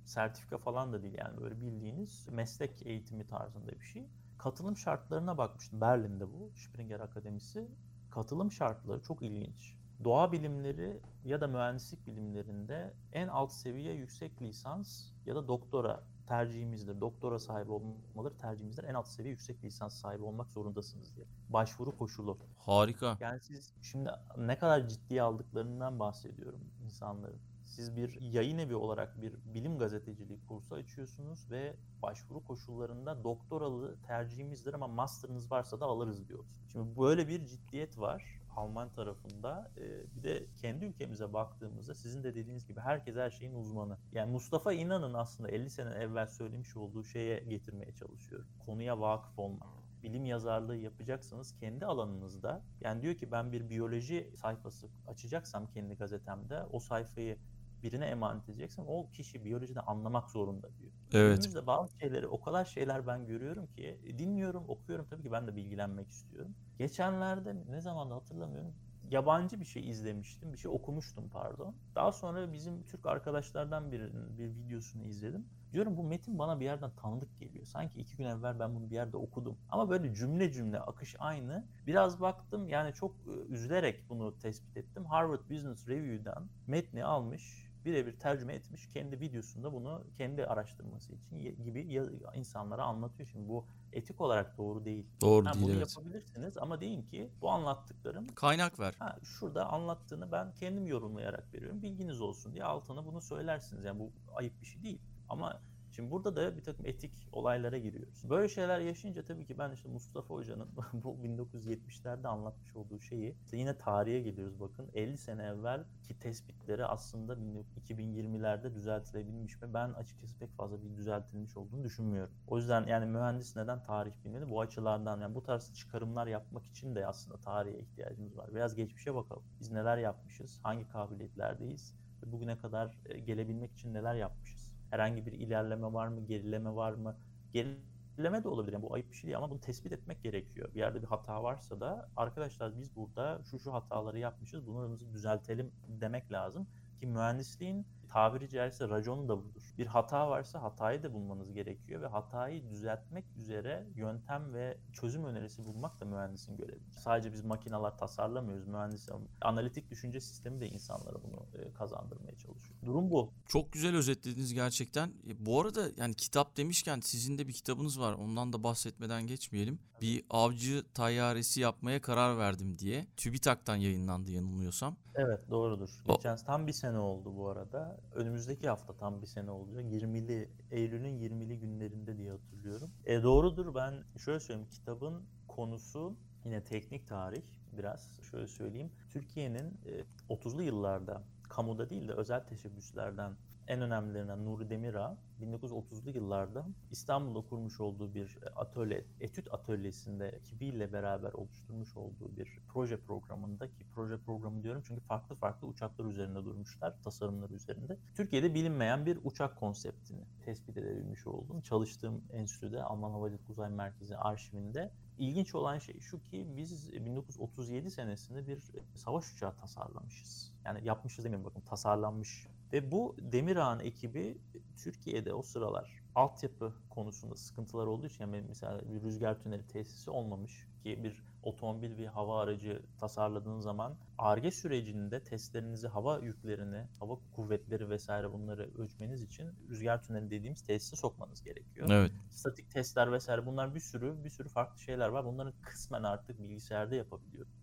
[0.06, 4.08] Sertifika falan da değil yani böyle bildiğiniz meslek eğitimi tarzında bir şey.
[4.40, 5.82] Katılım şartlarına bakmıştım.
[5.82, 7.68] Berlin'de bu Springer Akademisi.
[8.12, 9.76] Katılım şartları çok ilginç.
[10.04, 17.02] Doğa bilimleri ya da mühendislik bilimlerinde en alt seviye yüksek lisans ya da doktora tercihimizdir.
[17.02, 18.84] Doktora sahibi olmaları tercihimizdir.
[18.84, 21.26] En alt seviye yüksek lisans sahibi olmak zorundasınız diye.
[21.50, 22.38] Başvuru koşulu.
[22.58, 23.18] Harika.
[23.20, 27.40] Yani siz şimdi ne kadar ciddiye aldıklarından bahsediyorum insanların.
[27.70, 34.74] Siz bir yayın evi olarak bir bilim gazeteciliği kursu açıyorsunuz ve başvuru koşullarında doktoralı tercihimizdir
[34.74, 36.48] ama master'ınız varsa da alırız diyoruz.
[36.72, 39.72] Şimdi böyle bir ciddiyet var Alman tarafında.
[39.78, 43.98] Ee, bir de kendi ülkemize baktığımızda sizin de dediğiniz gibi herkes her şeyin uzmanı.
[44.12, 48.48] Yani Mustafa İnan'ın aslında 50 sene evvel söylemiş olduğu şeye getirmeye çalışıyorum.
[48.66, 54.88] Konuya vakıf olmak bilim yazarlığı yapacaksanız kendi alanınızda yani diyor ki ben bir biyoloji sayfası
[55.08, 57.38] açacaksam kendi gazetemde o sayfayı
[57.84, 60.92] birine emanet edeceksem o kişi biyolojide anlamak zorunda diyor.
[61.14, 61.38] Evet.
[61.38, 65.56] Günümüzde bazı şeyleri o kadar şeyler ben görüyorum ki dinliyorum, okuyorum tabii ki ben de
[65.56, 66.56] bilgilenmek istiyorum.
[66.78, 68.74] Geçenlerde ne zaman hatırlamıyorum
[69.12, 70.54] yabancı bir şey izlemiştim.
[70.54, 71.76] Bir şey okumuştum pardon.
[71.96, 75.46] Daha sonra bizim Türk arkadaşlardan birinin bir videosunu izledim.
[75.74, 77.66] Diyorum bu metin bana bir yerden tanıdık geliyor.
[77.66, 79.58] Sanki iki gün evvel ben bunu bir yerde okudum.
[79.70, 81.66] Ama böyle cümle cümle akış aynı.
[81.88, 85.06] Biraz baktım yani çok e, üzülerek bunu tespit ettim.
[85.06, 88.90] Harvard Business Review'dan metni almış birebir tercüme etmiş.
[88.90, 92.02] Kendi videosunda bunu kendi araştırması için gibi
[92.36, 93.30] insanlara anlatıyor.
[93.32, 95.08] Şimdi bu etik olarak doğru değil.
[95.22, 95.96] Doğru ha, değil bunu evet.
[95.98, 98.96] yapabilirsiniz ama deyin ki bu anlattıklarım Kaynak ver.
[99.00, 101.82] ha, şurada anlattığını ben kendim yorumlayarak veriyorum.
[101.82, 103.86] Bilginiz olsun diye altına bunu söylersiniz.
[103.86, 105.02] Yani bu ayıp bir şey değil.
[105.30, 105.62] Ama
[106.00, 108.30] Şimdi burada da bir takım etik olaylara giriyoruz.
[108.30, 113.58] Böyle şeyler yaşayınca tabii ki ben işte Mustafa Hoca'nın bu 1970'lerde anlatmış olduğu şeyi işte
[113.58, 119.74] yine tarihe geliyoruz bakın 50 sene evvel ki tespitleri aslında 2020'lerde düzeltilebilmiş mi?
[119.74, 122.34] Ben açıkçası pek fazla bir düzeltilmiş olduğunu düşünmüyorum.
[122.48, 124.50] O yüzden yani mühendis neden tarih bilmeli?
[124.50, 128.56] Bu açılardan yani bu tarz çıkarımlar yapmak için de aslında tarihe ihtiyacımız var.
[128.56, 129.44] Biraz geçmişe bakalım.
[129.60, 130.60] Biz neler yapmışız?
[130.64, 131.96] Hangi kabiliyetlerdeyiz?
[132.26, 134.59] Bugüne kadar e, gelebilmek için neler yapmışız?
[134.92, 137.18] Herhangi bir ilerleme var mı, gerileme var mı?
[137.54, 138.74] Gerileme de olabilir.
[138.74, 140.74] Yani bu ayıp bir şey değil ama bunu tespit etmek gerekiyor.
[140.74, 145.72] Bir yerde bir hata varsa da arkadaşlar biz burada şu şu hataları yapmışız, bunlarımızı düzeltelim
[145.88, 146.68] demek lazım.
[147.00, 149.74] Ki mühendisliğin tabiri caizse raconu da budur.
[149.78, 155.66] Bir hata varsa hatayı da bulmanız gerekiyor ve hatayı düzeltmek üzere yöntem ve çözüm önerisi
[155.66, 156.80] bulmak da mühendisin görevi.
[156.92, 158.68] Sadece biz makineler tasarlamıyoruz.
[158.68, 159.10] Mühendis
[159.42, 162.80] analitik düşünce sistemi de insanlara bunu e, kazandırmaya çalışıyor.
[162.86, 163.34] Durum bu.
[163.48, 165.08] Çok güzel özetlediniz gerçekten.
[165.08, 168.14] E, bu arada yani kitap demişken sizin de bir kitabınız var.
[168.14, 169.80] Ondan da bahsetmeden geçmeyelim.
[170.02, 173.08] Bir avcı tayyaresi yapmaya karar verdim diye.
[173.18, 174.96] TÜBİTAK'tan yayınlandı yanılmıyorsam.
[175.16, 175.90] Evet doğrudur.
[176.08, 179.86] Geçen tam bir sene oldu bu arada önümüzdeki hafta tam bir sene olacak.
[179.86, 182.92] 20'li Eylül'ün 20'li günlerinde diye hatırlıyorum.
[183.06, 187.42] E, doğrudur ben şöyle söyleyeyim kitabın konusu yine teknik tarih
[187.78, 188.92] biraz şöyle söyleyeyim.
[189.10, 193.36] Türkiye'nin e, 30'lu yıllarda kamuda değil de özel teşebbüslerden
[193.70, 201.34] en önemlilerinden Nuri Demirağ 1930'lu yıllarda İstanbul'da kurmuş olduğu bir atölye, etüt atölyesinde ekibiyle beraber
[201.34, 207.02] oluşturmuş olduğu bir proje programında ki proje programı diyorum çünkü farklı farklı uçaklar üzerinde durmuşlar,
[207.04, 207.98] tasarımları üzerinde.
[208.16, 211.62] Türkiye'de bilinmeyen bir uçak konseptini tespit edebilmiş oldum.
[211.62, 218.48] Çalıştığım enstitüde Alman Havacılık Uzay Merkezi arşivinde İlginç olan şey şu ki biz 1937 senesinde
[218.48, 218.64] bir
[218.96, 220.54] savaş uçağı tasarlamışız.
[220.66, 224.38] Yani yapmışız demeyeyim bakın tasarlanmış ve bu Demirağ'ın ekibi
[224.84, 230.68] Türkiye'de o sıralar altyapı konusunda sıkıntılar olduğu için yani mesela bir rüzgar tüneli tesisi olmamış
[230.84, 237.90] ki bir otomobil bir hava aracı tasarladığın zaman ARGE sürecinde testlerinizi hava yüklerini, hava kuvvetleri
[237.90, 241.88] vesaire bunları ölçmeniz için rüzgar tüneli dediğimiz tesise sokmanız gerekiyor.
[241.92, 242.12] Evet.
[242.30, 245.26] Statik testler vesaire bunlar bir sürü bir sürü farklı şeyler var.
[245.26, 247.59] Bunları kısmen artık bilgisayarda yapabiliyoruz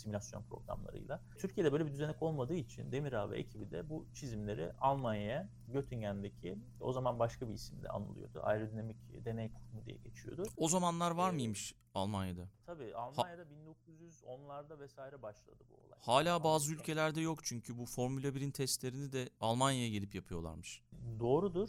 [0.00, 1.20] simülasyon programlarıyla.
[1.38, 6.92] Türkiye'de böyle bir düzenek olmadığı için Demir ve ekibi de bu çizimleri Almanya'ya Göttingen'deki o
[6.92, 8.40] zaman başka bir isimle anılıyordu.
[8.42, 10.44] Aerodinamik Deney Kurumu diye geçiyordu.
[10.56, 12.48] O zamanlar var Ee, mıymış Almanya'da?
[12.66, 15.98] Tabii Almanya'da 1910'larda vesaire başladı bu olay.
[16.00, 20.82] Hala bazı ülkelerde yok çünkü bu Formula 1'in testlerini de Almanya'ya gelip yapıyorlarmış.
[21.20, 21.68] Doğrudur.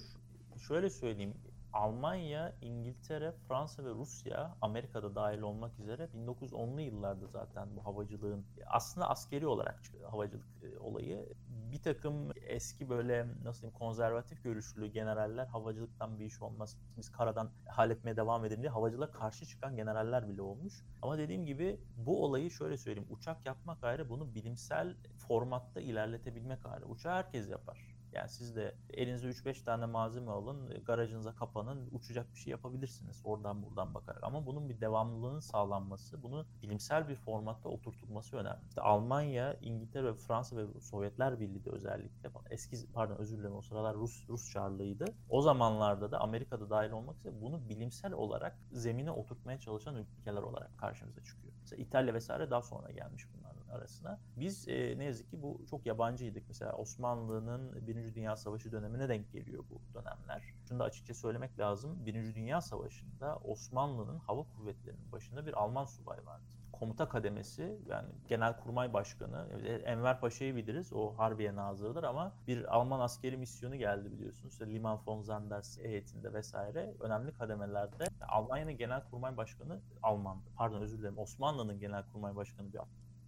[0.67, 1.33] Şöyle söyleyeyim.
[1.73, 9.09] Almanya, İngiltere, Fransa ve Rusya Amerika'da dahil olmak üzere 1910'lu yıllarda zaten bu havacılığın aslında
[9.09, 9.81] askeri olarak
[10.11, 11.33] havacılık e, olayı.
[11.71, 16.77] Bir takım eski böyle nasıl diyeyim konservatif görüşlü generaller havacılıktan bir iş olmaz.
[16.97, 20.85] Biz karadan halletmeye devam edelim diye havacılığa karşı çıkan generaller bile olmuş.
[21.01, 23.09] Ama dediğim gibi bu olayı şöyle söyleyeyim.
[23.11, 26.85] Uçak yapmak ayrı bunu bilimsel formatta ilerletebilmek ayrı.
[26.85, 27.90] Uçağı herkes yapar.
[28.13, 33.63] Yani siz de elinize 3-5 tane malzeme alın, garajınıza kapanın, uçacak bir şey yapabilirsiniz oradan
[33.63, 34.23] buradan bakarak.
[34.23, 38.67] Ama bunun bir devamlılığının sağlanması, bunu bilimsel bir formatta oturtulması önemli.
[38.69, 43.95] İşte Almanya, İngiltere Fransa ve Sovyetler Birliği de özellikle, eski pardon özür dilerim o sıralar
[43.95, 45.05] Rus Rus Çarlığıydı.
[45.29, 50.77] O zamanlarda da Amerika'da dahil olmak üzere bunu bilimsel olarak zemine oturtmaya çalışan ülkeler olarak
[50.77, 51.53] karşımıza çıkıyor.
[51.61, 53.40] Mesela İtalya vesaire daha sonra gelmiş bunların
[53.71, 54.19] arasına.
[54.37, 56.43] Biz e, ne yazık ki bu çok yabancıydık.
[56.47, 60.53] Mesela Osmanlı'nın Birinci Dünya Savaşı dönemine denk geliyor bu dönemler.
[60.67, 62.05] Şunu da açıkça söylemek lazım.
[62.05, 66.43] Birinci Dünya Savaşı'nda Osmanlı'nın hava kuvvetlerinin başında bir Alman subay vardı.
[66.71, 69.47] Komuta kademesi yani Genelkurmay Başkanı
[69.85, 70.93] Enver Paşa'yı biliriz.
[70.93, 74.53] O Harbiye Nazırı'dır ama bir Alman askeri misyonu geldi biliyorsunuz.
[74.53, 80.49] İşte Liman von Sanders heyetinde vesaire önemli kademelerde Almanya'nın Genelkurmay Başkanı Almandı.
[80.55, 81.17] Pardon özür dilerim.
[81.17, 82.79] Osmanlı'nın Genelkurmay Başkanı bir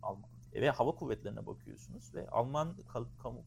[0.01, 0.33] Alman.
[0.61, 2.77] Ve hava kuvvetlerine bakıyorsunuz ve Alman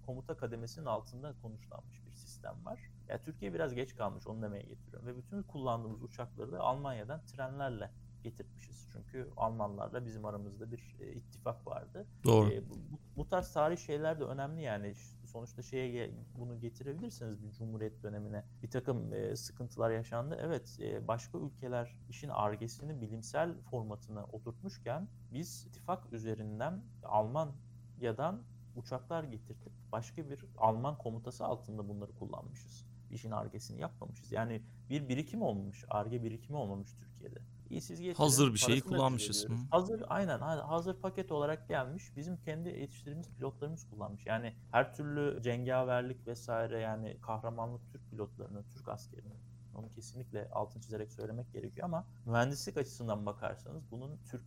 [0.06, 2.80] komuta kademesinin altında konuşlanmış bir sistem var.
[3.08, 5.06] Ya Türkiye biraz geç kalmış onu demeye getiriyorum.
[5.08, 7.90] Ve bütün kullandığımız uçakları da Almanya'dan trenlerle
[8.22, 8.88] getirtmişiz.
[8.92, 12.06] çünkü Almanlarla bizim aramızda bir e, ittifak vardı.
[12.24, 12.50] Doğru.
[12.52, 14.94] E, bu, bu- bu tarz tarih şeyler de önemli yani
[15.37, 20.38] sonuçta şeye bunu getirebilirsiniz bir cumhuriyet dönemine bir takım e, sıkıntılar yaşandı.
[20.40, 28.42] Evet e, başka ülkeler işin argesini bilimsel formatına oturtmuşken biz ittifak üzerinden Almanya'dan
[28.77, 32.87] uçaklar getirtip başka bir Alman komutası altında bunları kullanmışız.
[33.11, 34.33] İşin argesini yapmamışız.
[34.33, 37.55] Yani bir birikim olmamış, arge birikimi olmamış Türkiye'de.
[37.70, 39.48] İyi siz getirin, Hazır bir şeyi parasını kullanmışız.
[39.48, 39.52] Hı.
[39.70, 42.16] Hazır aynen ha- hazır paket olarak gelmiş.
[42.16, 44.26] Bizim kendi yetiştirdiğimiz pilotlarımız kullanmış.
[44.26, 49.45] Yani her türlü cengaverlik vesaire yani kahramanlık Türk pilotlarının, Türk askerinin
[49.76, 54.42] onu kesinlikle altın çizerek söylemek gerekiyor ama mühendislik açısından bakarsanız bunun Türk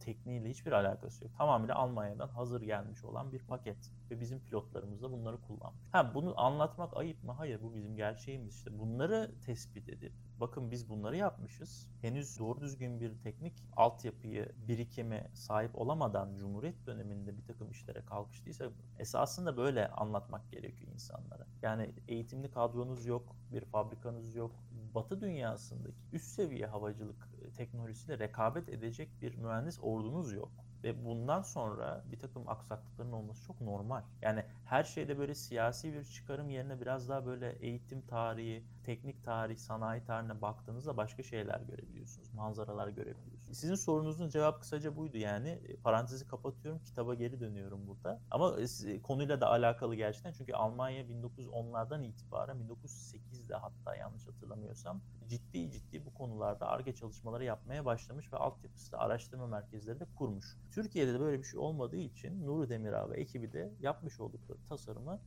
[0.00, 1.32] tekniğiyle hiçbir alakası yok.
[1.38, 5.82] Tamamıyla Almanya'dan hazır gelmiş olan bir paket ve bizim pilotlarımız da bunları kullanmış.
[5.92, 7.32] Ha bunu anlatmak ayıp mı?
[7.32, 8.78] Hayır bu bizim gerçeğimiz işte.
[8.78, 11.88] Bunları tespit edip bakın biz bunları yapmışız.
[12.00, 18.70] Henüz doğru düzgün bir teknik altyapıyı, birikime sahip olamadan Cumhuriyet döneminde bir takım işlere kalkıştıysa
[18.98, 21.46] esasında böyle anlatmak gerekiyor insanlara.
[21.62, 24.52] Yani eğitimli kadronuz yok, bir fabrikanız yok.
[24.94, 30.52] Batı dünyasındaki üst seviye havacılık e, teknolojisiyle rekabet edecek bir mühendis ordunuz yok.
[30.84, 34.02] Ve bundan sonra bir takım aksaklıkların olması çok normal.
[34.22, 39.56] Yani her şeyde böyle siyasi bir çıkarım yerine biraz daha böyle eğitim tarihi, teknik tarih,
[39.56, 42.34] sanayi tarihine baktığınızda başka şeyler görebiliyorsunuz.
[42.34, 43.41] Manzaralar görebiliyorsunuz.
[43.52, 45.48] Sizin sorunuzun cevabı kısaca buydu yani.
[45.48, 48.20] E, Parantezi kapatıyorum, kitaba geri dönüyorum burada.
[48.30, 50.32] Ama e, s- konuyla da alakalı gerçekten.
[50.32, 57.84] Çünkü Almanya 1910'lardan itibaren 1908'de hatta yanlış hatırlamıyorsam ciddi ciddi bu konularda ARGE çalışmaları yapmaya
[57.84, 60.56] başlamış ve altyapısı da araştırma merkezleri de kurmuş.
[60.70, 65.20] Türkiye'de de böyle bir şey olmadığı için Nuri Demirağ ve ekibi de yapmış oldukları tasarımı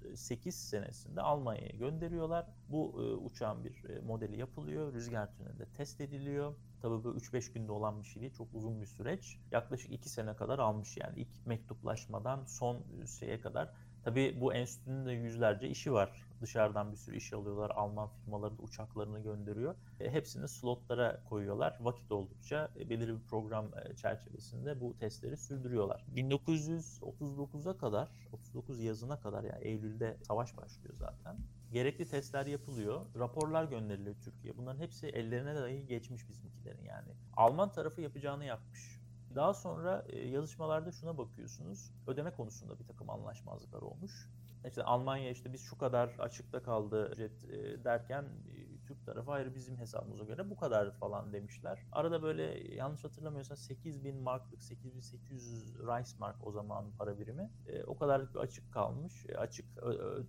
[0.00, 2.46] 1938 senesinde Almanya'ya gönderiyorlar.
[2.68, 6.54] Bu e, uçağın bir e, modeli yapılıyor, rüzgar tünelinde test ediliyor.
[6.82, 9.38] Tabii bu 3-5 günde olan bir şey değil, çok uzun bir süreç.
[9.52, 13.72] Yaklaşık 2 sene kadar almış yani ilk mektuplaşmadan son e, şeye kadar.
[14.04, 16.29] Tabii bu enstitünün de yüzlerce işi var.
[16.40, 17.70] Dışarıdan bir sürü iş alıyorlar.
[17.70, 19.74] Alman firmaları da uçaklarını gönderiyor.
[20.00, 21.78] E, hepsini slotlara koyuyorlar.
[21.80, 26.04] Vakit oldukça e, belirli bir program e, çerçevesinde bu testleri sürdürüyorlar.
[26.14, 31.36] 1939'a kadar, 39 yazına kadar yani Eylül'de savaş başlıyor zaten.
[31.72, 33.06] Gerekli testler yapılıyor.
[33.18, 34.56] Raporlar gönderiliyor Türkiye.
[34.56, 37.08] Bunların hepsi ellerine dahi geçmiş bizimkilerin yani.
[37.36, 39.00] Alman tarafı yapacağını yapmış.
[39.34, 41.92] Daha sonra e, yazışmalarda şuna bakıyorsunuz.
[42.06, 44.28] Ödeme konusunda bir takım anlaşmazlıklar olmuş.
[44.68, 49.54] İşte Almanya işte biz şu kadar açıkta kaldı ücret e, derken e, Türk tarafı hayır
[49.54, 51.86] bizim hesabımıza göre bu kadar falan demişler.
[51.92, 57.50] Arada böyle yanlış hatırlamıyorsam 8000 marklık 8800 Reichsmark o zaman para birimi.
[57.66, 59.26] E, o kadarlık bir açık kalmış.
[59.38, 59.66] Açık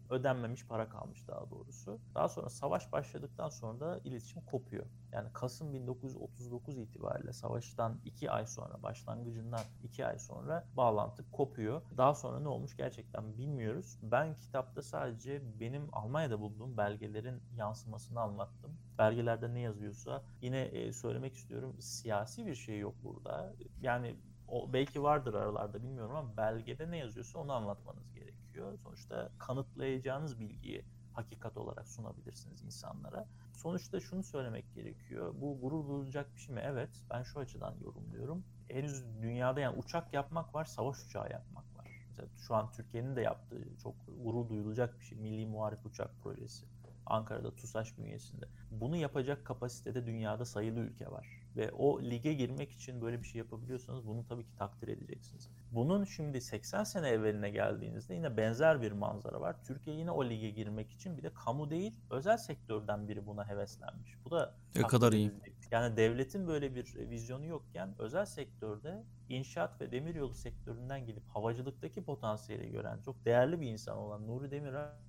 [0.09, 2.01] ödenmemiş para kalmış daha doğrusu.
[2.15, 4.85] Daha sonra savaş başladıktan sonra da iletişim kopuyor.
[5.11, 11.81] Yani Kasım 1939 itibariyle savaştan 2 ay sonra başlangıcından 2 ay sonra bağlantı kopuyor.
[11.97, 13.99] Daha sonra ne olmuş gerçekten bilmiyoruz.
[14.01, 18.77] Ben kitapta sadece benim Almanya'da bulduğum belgelerin yansımasını anlattım.
[18.97, 23.53] Belgelerde ne yazıyorsa yine e, söylemek istiyorum siyasi bir şey yok burada.
[23.81, 24.15] Yani
[24.47, 28.77] o belki vardır aralarda bilmiyorum ama belgede ne yazıyorsa onu anlatmanız gerekiyor.
[28.83, 33.27] Sonuçta kanıtlayacağınız bilgiyi hakikat olarak sunabilirsiniz insanlara.
[33.61, 35.33] Sonuçta şunu söylemek gerekiyor.
[35.41, 36.61] Bu gurur duyulacak bir şey mi?
[36.65, 36.89] Evet.
[37.11, 38.43] Ben şu açıdan yorumluyorum.
[38.69, 41.87] Henüz dünyada yani uçak yapmak var, savaş uçağı yapmak var.
[42.07, 45.17] Mesela şu an Türkiye'nin de yaptığı çok gurur duyulacak bir şey.
[45.17, 46.65] Milli Muharip Uçak Projesi.
[47.05, 48.45] Ankara'da TUSAŞ bünyesinde.
[48.71, 51.40] Bunu yapacak kapasitede dünyada sayılı ülke var.
[51.55, 55.49] Ve o lige girmek için böyle bir şey yapabiliyorsanız bunu tabii ki takdir edeceksiniz.
[55.71, 59.63] Bunun şimdi 80 sene evveline geldiğinizde yine benzer bir manzara var.
[59.63, 64.15] Türkiye yine o lige girmek için bir de kamu değil özel sektörden biri buna heveslenmiş.
[64.25, 65.31] Bu da Ne kadar iyi.
[65.71, 72.71] Yani devletin böyle bir vizyonu yokken özel sektörde inşaat ve demiryolu sektöründen gelip havacılıktaki potansiyeli
[72.71, 74.99] gören çok değerli bir insan olan Nuri Demirağ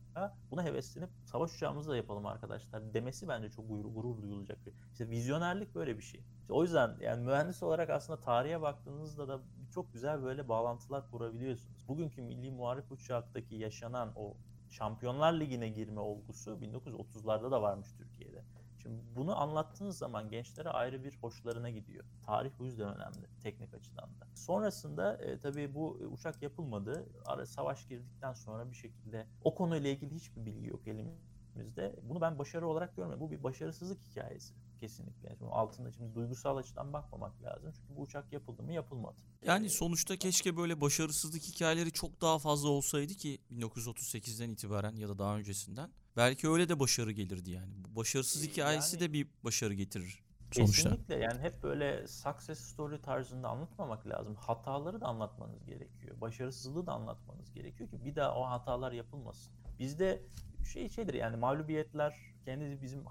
[0.51, 4.75] buna heveslenip savaş uçağımızı da yapalım arkadaşlar demesi bence çok gurur, gurur duyulacak bir.
[4.93, 6.21] İşte vizyonerlik böyle bir şey.
[6.41, 9.41] İşte o yüzden yani mühendis olarak aslında tarihe baktığınızda da
[9.75, 11.89] çok güzel böyle bağlantılar kurabiliyorsunuz.
[11.89, 14.37] Bugünkü Milli Muharip Uçak'taki yaşanan o
[14.71, 18.45] Şampiyonlar Ligi'ne girme olgusu 1930'larda da varmış Türkiye'de.
[18.83, 22.05] Şimdi bunu anlattığınız zaman gençlere ayrı bir hoşlarına gidiyor.
[22.27, 24.27] Tarih bu yüzden önemli teknik açıdan da.
[24.35, 27.07] Sonrasında e, tabii bu e, uçak yapılmadı.
[27.25, 31.97] Ara savaş girdikten sonra bir şekilde o konuyla ilgili hiçbir bilgi yok elimizde.
[32.03, 33.27] Bunu ben başarı olarak görmüyorum.
[33.27, 34.55] Bu bir başarısızlık hikayesi
[34.87, 35.37] kesinlikle.
[35.39, 37.73] Şimdi altında şimdi duygusal açıdan bakmamak lazım.
[37.77, 39.17] Çünkü bu uçak yapıldı mı yapılmadı.
[39.47, 45.19] Yani sonuçta keşke böyle başarısızlık hikayeleri çok daha fazla olsaydı ki 1938'den itibaren ya da
[45.19, 45.91] daha öncesinden.
[46.17, 47.73] Belki öyle de başarı gelirdi yani.
[47.85, 50.23] Bu başarısız Ee, hikayesi yani- de bir başarı getirir.
[50.53, 50.91] sonuçta.
[50.91, 54.35] Kesinlikle yani hep böyle success story tarzında anlatmamak lazım.
[54.35, 56.21] Hataları da anlatmanız gerekiyor.
[56.21, 59.53] Başarısızlığı da anlatmanız gerekiyor ki bir daha o hatalar yapılmasın.
[59.79, 60.23] Bizde
[60.73, 63.05] şey şeydir yani mağlubiyetler kendi bizim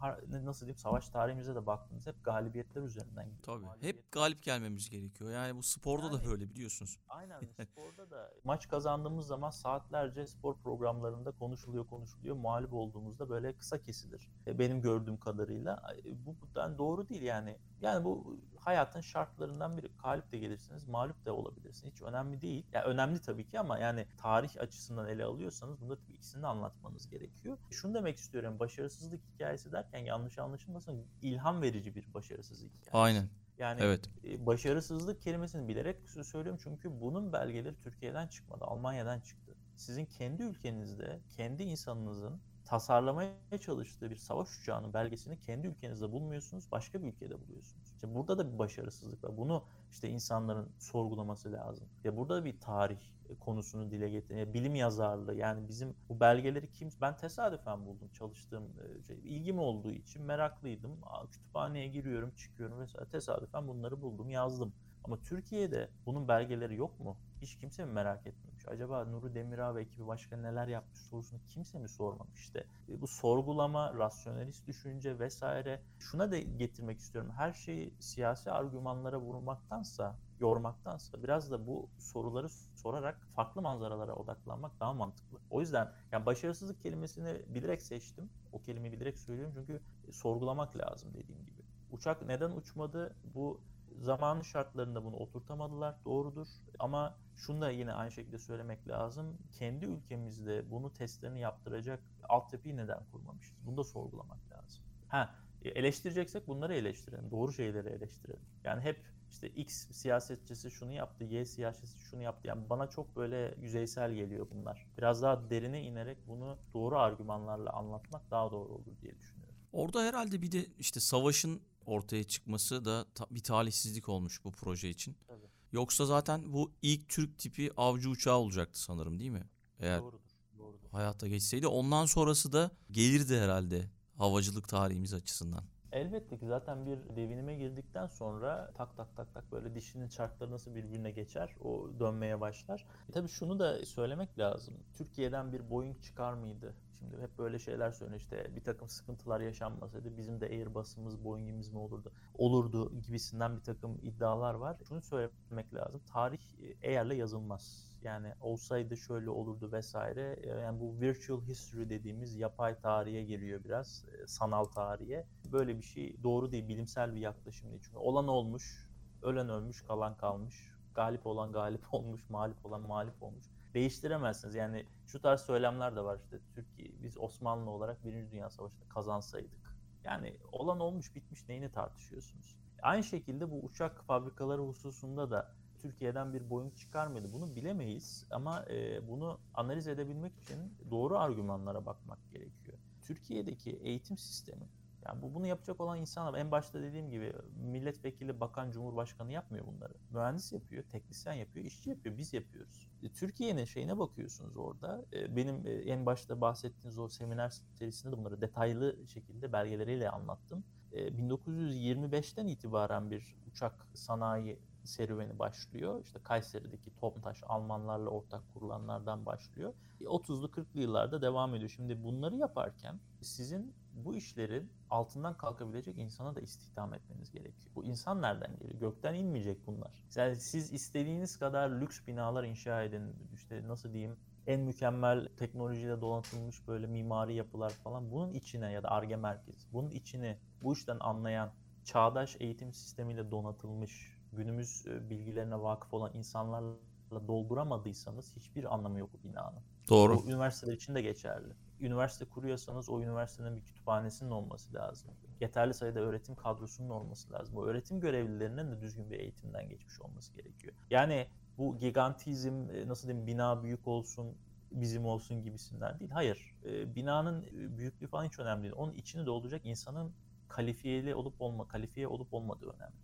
[0.45, 3.43] nasıl diyeyim savaş tarihimize de baktığınız hep galibiyetler üzerinden gidiyor.
[3.43, 3.65] Tabii.
[3.65, 5.31] Mağlubiyet- Hep galip gelmemiz gerekiyor.
[5.31, 6.97] Yani bu sporda da Yani- böyle biliyorsunuz.
[7.09, 7.39] Aynen
[7.71, 12.35] sporda da maç kazandığımız zaman saatlerce spor programlarında konuşuluyor konuşuluyor.
[12.35, 14.29] Mağlup olduğumuzda böyle kısa kesilir.
[14.47, 17.57] E, Benim gördüğüm kadarıyla E, bu bundan doğru değil yani.
[17.81, 19.87] Yani bu hayatın şartlarından biri.
[20.03, 21.93] Galip de gelirsiniz, mağlup da olabilirsiniz.
[21.93, 22.65] Hiç önemli değil.
[22.73, 27.09] Ya önemli tabii ki ama yani tarih açısından ele alıyorsanız bunda tabii ikisini de anlatmanız
[27.09, 27.57] gerekiyor.
[27.71, 28.59] Şunu demek istiyorum.
[28.59, 31.05] Başarısızlık hikayesi derken yanlış anlaşılmasın.
[31.21, 32.97] ilham verici bir başarısızlık hikayesi.
[32.97, 33.29] Aynen.
[33.57, 34.09] Yani Evet.
[34.23, 39.55] e, başarısızlık kelimesini bilerek söylüyorum çünkü bunun belgeleri Türkiye'den çıkmadı, Almanya'dan çıktı.
[39.75, 47.01] Sizin kendi ülkenizde, kendi insanınızın tasarlamaya çalıştığı bir savaş uçağının belgesini kendi ülkenizde bulmuyorsunuz, başka
[47.03, 47.90] bir ülkede buluyorsunuz.
[48.01, 49.37] İşte burada da bir başarısızlık var.
[49.37, 51.87] Bunu işte insanların sorgulaması lazım.
[52.03, 52.97] Ya burada da bir tarih
[53.39, 59.03] konusunu dile getiren, bilim yazarlığı yani bizim bu belgeleri kim ben tesadüfen buldum çalıştığım e,
[59.03, 60.97] şey, ilgim olduğu için meraklıydım.
[61.31, 63.09] Kütüphaneye giriyorum, çıkıyorum vesaire.
[63.09, 64.73] Tesadüfen bunları buldum, yazdım.
[65.03, 67.17] Ama Türkiye'de bunun belgeleri yok mu?
[67.41, 68.67] Hiç kimse mi merak etmemiş?
[68.67, 72.39] Acaba Nuri Demirağ ve ekibi başka neler yapmış sorusunu kimse mi sormamış?
[72.39, 75.81] İşte e, bu sorgulama, rasyonelist düşünce vesaire.
[75.99, 77.31] Şuna da getirmek istiyorum.
[77.37, 84.93] Her şeyi siyasi argümanlara vurmaktansa, yormaktansa biraz da bu soruları sorarak farklı manzaralara odaklanmak daha
[84.93, 85.39] mantıklı.
[85.49, 88.29] O yüzden yani başarısızlık kelimesini bilerek seçtim.
[88.51, 91.61] O kelimeyi bilerek söylüyorum çünkü e, sorgulamak lazım dediğim gibi.
[91.91, 93.15] Uçak neden uçmadı?
[93.23, 93.61] Bu
[94.01, 95.95] zamanı şartlarında bunu oturtamadılar.
[96.05, 96.47] Doğrudur.
[96.79, 99.37] Ama şunu da yine aynı şekilde söylemek lazım.
[99.59, 103.57] Kendi ülkemizde bunu testlerini yaptıracak altyapıyı neden kurmamışız?
[103.65, 104.83] Bunu da sorgulamak lazım.
[105.07, 107.31] Ha, e, eleştireceksek bunları eleştirelim.
[107.31, 108.45] Doğru şeyleri eleştirelim.
[108.63, 112.47] Yani hep işte X siyasetçisi şunu yaptı, Y siyasetçisi şunu yaptı.
[112.47, 114.87] Yani bana çok böyle yüzeysel geliyor bunlar.
[114.97, 119.55] Biraz daha derine inerek bunu doğru argümanlarla anlatmak daha doğru olur diye düşünüyorum.
[119.71, 124.89] Orada herhalde bir de işte savaşın ortaya çıkması da ta- bir talihsizlik olmuş bu proje
[124.89, 125.15] için.
[125.27, 125.45] Tabii.
[125.71, 129.49] Yoksa zaten bu ilk Türk tipi avcı uçağı olacaktı sanırım değil mi?
[129.79, 130.19] Eğer Doğrudur.
[130.59, 130.89] Doğrudur.
[130.91, 131.67] hayata geçseydi.
[131.67, 135.63] Ondan sonrası da gelirdi herhalde havacılık tarihimiz açısından.
[135.91, 140.75] Elbette ki zaten bir devinime girdikten sonra tak tak tak tak böyle dişinin çarkları nasıl
[140.75, 142.85] birbirine geçer o dönmeye başlar.
[143.09, 144.73] E tabii şunu da söylemek lazım.
[144.93, 146.75] Türkiye'den bir Boeing çıkar mıydı?
[147.01, 151.77] Şimdi hep böyle şeyler söyleniyor işte bir takım sıkıntılar yaşanmasaydı bizim de Airbus'ımız, Boeing'imiz mi
[151.79, 152.11] olurdu?
[152.33, 154.77] Olurdu gibisinden bir takım iddialar var.
[154.87, 156.01] Şunu söylemek lazım.
[156.13, 157.91] Tarih e, eğerle yazılmaz.
[158.03, 160.39] Yani olsaydı şöyle olurdu vesaire.
[160.43, 164.05] E, Yani bu virtual history dediğimiz yapay tarihe geliyor biraz.
[164.23, 165.25] e, Sanal tarihe.
[165.51, 166.67] Böyle bir şey doğru değil.
[166.67, 167.81] Bilimsel bir yaklaşım değil.
[167.85, 168.89] Çünkü olan olmuş,
[169.21, 170.71] ölen ölmüş, kalan kalmış.
[170.95, 173.45] Galip olan galip olmuş, mağlup olan mağlup olmuş.
[173.73, 174.55] Değiştiremezsiniz.
[174.55, 176.39] Yani şu tarz söylemler de var işte.
[176.55, 179.61] Türkiye, biz Osmanlı olarak Birinci Dünya Savaşı'nda kazansaydık.
[180.03, 182.55] Yani olan olmuş bitmiş neyini tartışıyorsunuz?
[182.81, 187.33] Aynı şekilde bu uçak fabrikaları hususunda da Türkiye'den bir Boeing çıkar mıydı?
[187.33, 192.77] Bunu bilemeyiz ama e, bunu analiz edebilmek için doğru argümanlara bakmak gerekiyor.
[193.01, 194.69] Türkiye'deki eğitim sistemi,
[195.07, 199.93] yani bu bunu yapacak olan insanlar, en başta dediğim gibi milletvekili, bakan, cumhurbaşkanı yapmıyor bunları.
[200.09, 202.87] Mühendis yapıyor, teknisyen yapıyor, işçi yapıyor, biz yapıyoruz.
[203.03, 205.05] E, Türkiye'nin şeyine bakıyorsunuz orada.
[205.13, 210.63] E, benim e, en başta bahsettiğiniz o seminer serisinde de bunları detaylı şekilde belgeleriyle anlattım.
[210.91, 216.03] E, 1925'ten itibaren bir uçak sanayi serüveni başlıyor.
[216.03, 219.73] İşte Kayseri'deki Toptaş Almanlarla ortak kurulanlardan başlıyor.
[220.01, 221.69] E, 30'lu 40'lı yıllarda devam ediyor.
[221.69, 227.71] Şimdi bunları yaparken sizin bu işlerin altından kalkabilecek insana da istihdam etmeniz gerekiyor.
[227.75, 228.79] Bu insan nereden geliyor?
[228.79, 230.03] Gökten inmeyecek bunlar.
[230.15, 233.15] Yani siz istediğiniz kadar lüks binalar inşa edin.
[233.33, 234.17] İşte nasıl diyeyim
[234.47, 239.89] en mükemmel teknolojiyle donatılmış böyle mimari yapılar falan bunun içine ya da ARGE merkezi bunun
[239.89, 241.51] içine bu işten anlayan
[241.83, 249.29] çağdaş eğitim sistemiyle donatılmış günümüz e, bilgilerine vakıf olan insanlarla dolduramadıysanız hiçbir anlamı yok bu
[249.29, 249.63] binanın.
[249.89, 250.17] Doğru.
[250.17, 251.53] Bu üniversiteler için de geçerli.
[251.81, 255.11] Üniversite kuruyorsanız o üniversitenin bir kütüphanesinin olması lazım.
[255.39, 257.57] Yeterli sayıda öğretim kadrosunun olması lazım.
[257.57, 260.73] O öğretim görevlilerinin de düzgün bir eğitimden geçmiş olması gerekiyor.
[260.89, 261.27] Yani
[261.57, 264.37] bu gigantizm e, nasıl diyeyim bina büyük olsun
[264.71, 266.11] bizim olsun gibisinden değil.
[266.11, 266.55] Hayır.
[266.65, 268.73] E, binanın e, büyüklüğü falan hiç önemli değil.
[268.77, 270.13] Onun içini dolduracak insanın
[270.49, 272.95] kalifiyeli olup olma, kalifiye olup olmadığı önemli.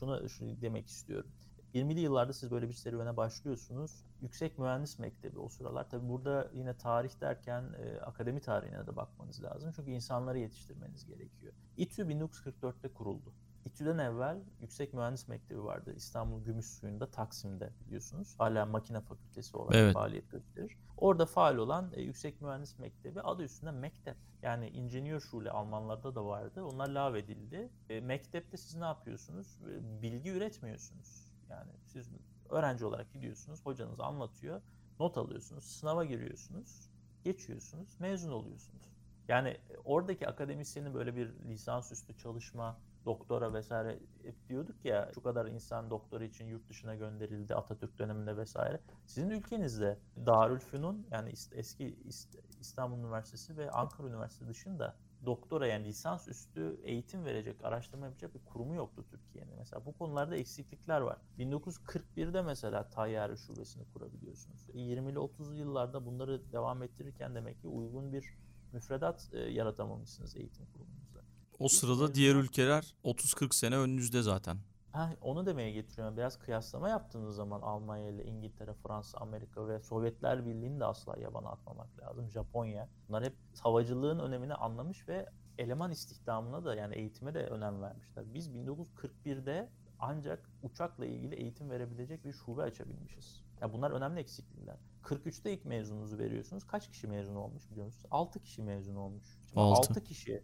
[0.00, 1.30] Şunu, şunu demek istiyorum.
[1.74, 4.04] 20'li yıllarda siz böyle bir serüvene başlıyorsunuz.
[4.22, 5.90] Yüksek Mühendis Mektebi o sıralar.
[5.90, 9.72] Tabi burada yine tarih derken e, akademi tarihine de bakmanız lazım.
[9.76, 11.52] Çünkü insanları yetiştirmeniz gerekiyor.
[11.76, 13.32] İTÜ 1944'te kuruldu.
[13.64, 15.92] İTÜ'den evvel Yüksek Mühendis Mektebi vardı.
[15.96, 18.34] İstanbul Gümüşsuyu'nda Taksim'de biliyorsunuz.
[18.38, 19.94] Hala makine fakültesi olarak Evet.
[19.94, 20.76] faaliyet gösterir.
[20.96, 24.16] Orada faal olan e, Yüksek Mühendis Mektebi adı üstünde mektep.
[24.42, 26.64] Yani Ingenieur Almanlarda da vardı.
[26.64, 27.70] Onlar lağvedildi.
[27.88, 29.58] E, mektepte siz ne yapıyorsunuz?
[29.62, 31.23] E, bilgi üretmiyorsunuz.
[31.50, 32.10] Yani siz
[32.50, 33.66] öğrenci olarak gidiyorsunuz.
[33.66, 34.62] Hocanız anlatıyor.
[35.00, 35.64] Not alıyorsunuz.
[35.64, 36.90] Sınava giriyorsunuz.
[37.24, 38.00] Geçiyorsunuz.
[38.00, 38.94] Mezun oluyorsunuz.
[39.28, 45.46] Yani e, oradaki akademisyenin böyle bir lisansüstü çalışma, doktora vesaire hep diyorduk ya şu kadar
[45.46, 48.80] insan doktora için yurt dışına gönderildi Atatürk döneminde vesaire.
[49.06, 54.96] Sizin ülkenizde Darülfünun yani eski İst- İstanbul Üniversitesi ve Ankara Üniversitesi dışında
[55.26, 59.56] doktora yani lisansüstü eğitim verecek, araştırma yapacak bir kurumu yoktu Türkiye'nin.
[59.58, 61.18] Mesela bu konularda eksiklikler var.
[61.38, 64.68] 1941'de mesela Tayyare Şubesini kurabiliyorsunuz.
[64.74, 68.24] 20'li 30'lu yıllarda bunları devam ettirirken demek ki uygun bir
[68.72, 71.20] müfredat e, yaratamamışsınız eğitim kurumunuzda.
[71.58, 74.58] O sırada diğer ülkeler 30-40 sene önünüzde zaten.
[74.94, 76.16] Ha, onu demeye getiriyorum.
[76.16, 81.48] Biraz kıyaslama yaptığınız zaman Almanya ile İngiltere, Fransa, Amerika ve Sovyetler Birliği'ni de asla yabana
[81.48, 82.30] atmamak lazım.
[82.30, 82.88] Japonya.
[83.08, 85.26] Bunlar hep havacılığın önemini anlamış ve
[85.58, 88.34] eleman istihdamına da yani eğitime de önem vermişler.
[88.34, 89.68] Biz 1941'de
[89.98, 93.44] ancak uçakla ilgili eğitim verebilecek bir şube açabilmişiz.
[93.60, 94.76] Ya bunlar önemli eksiklikler.
[95.02, 96.66] 43'te ilk mezununuzu veriyorsunuz.
[96.66, 98.06] Kaç kişi mezun olmuş biliyor musunuz?
[98.10, 99.38] 6 kişi mezun olmuş.
[99.48, 99.90] Şimdi Altı.
[99.90, 100.42] 6 kişi.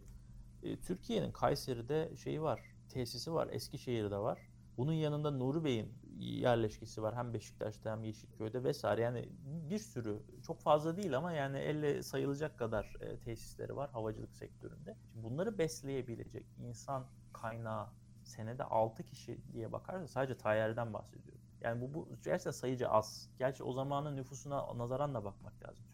[0.63, 4.39] E, Türkiye'nin Kayseri'de şeyi var, tesisi var, Eskişehir'de var.
[4.77, 9.01] Bunun yanında Nuri Bey'in yerleşkesi var hem Beşiktaş'ta hem Yeşilköy'de vesaire.
[9.01, 9.29] Yani
[9.69, 14.95] bir sürü, çok fazla değil ama yani elle sayılacak kadar e, tesisleri var havacılık sektöründe.
[15.11, 17.87] Şimdi bunları besleyebilecek insan kaynağı
[18.23, 21.41] senede 6 kişi diye bakarsa sadece Tayyar'dan bahsediyorum.
[21.61, 23.29] Yani bu, bu gerçekten sayıca az.
[23.39, 25.85] Gerçi o zamanın nüfusuna nazaran da bakmak lazım.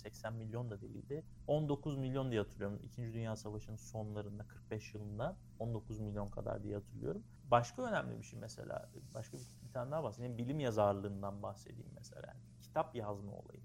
[0.00, 1.24] Türkiye'nin nüfusu 80 milyon da değildi.
[1.46, 2.80] 19 milyon diye hatırlıyorum.
[2.84, 7.22] İkinci Dünya Savaşı'nın sonlarında 45 yılında 19 milyon kadar diye hatırlıyorum.
[7.50, 10.38] Başka önemli bir şey mesela, başka bir, bir tane daha bahsedeyim.
[10.38, 12.36] Bilim yazarlığından bahsedeyim mesela.
[12.62, 13.60] Kitap yazma olayı.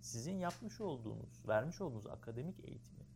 [0.00, 3.06] Sizin yapmış olduğunuz, vermiş olduğunuz akademik eğitimin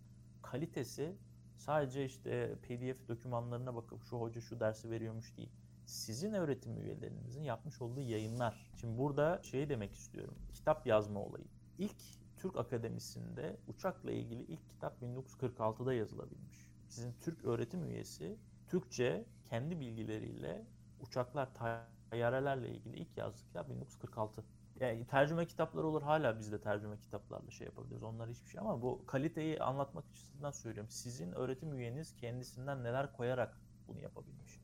[0.42, 1.16] kalitesi
[1.56, 5.52] sadece işte PDF dokümanlarına bakıp şu hoca şu dersi veriyormuş değil.
[5.86, 8.70] Sizin öğretim üyelerinizin yapmış olduğu yayınlar.
[8.80, 10.38] Şimdi burada şey demek istiyorum.
[10.52, 11.44] Kitap yazma olayı.
[11.78, 16.68] İlk Türk Akademisi'nde uçakla ilgili ilk kitap 1946'da yazılabilmiş.
[16.88, 20.66] Sizin Türk öğretim üyesi Türkçe kendi bilgileriyle
[21.00, 24.44] uçaklar, tayyarelerle ilgili ilk yazdığı kitap 1946.
[24.80, 28.02] Yani tercüme kitapları olur hala biz de tercüme kitaplarla şey yapabiliriz.
[28.02, 30.90] Onlar hiçbir şey ama bu kaliteyi anlatmak açısından söylüyorum.
[30.90, 34.60] Sizin öğretim üyeniz kendisinden neler koyarak bunu yapabilmiş.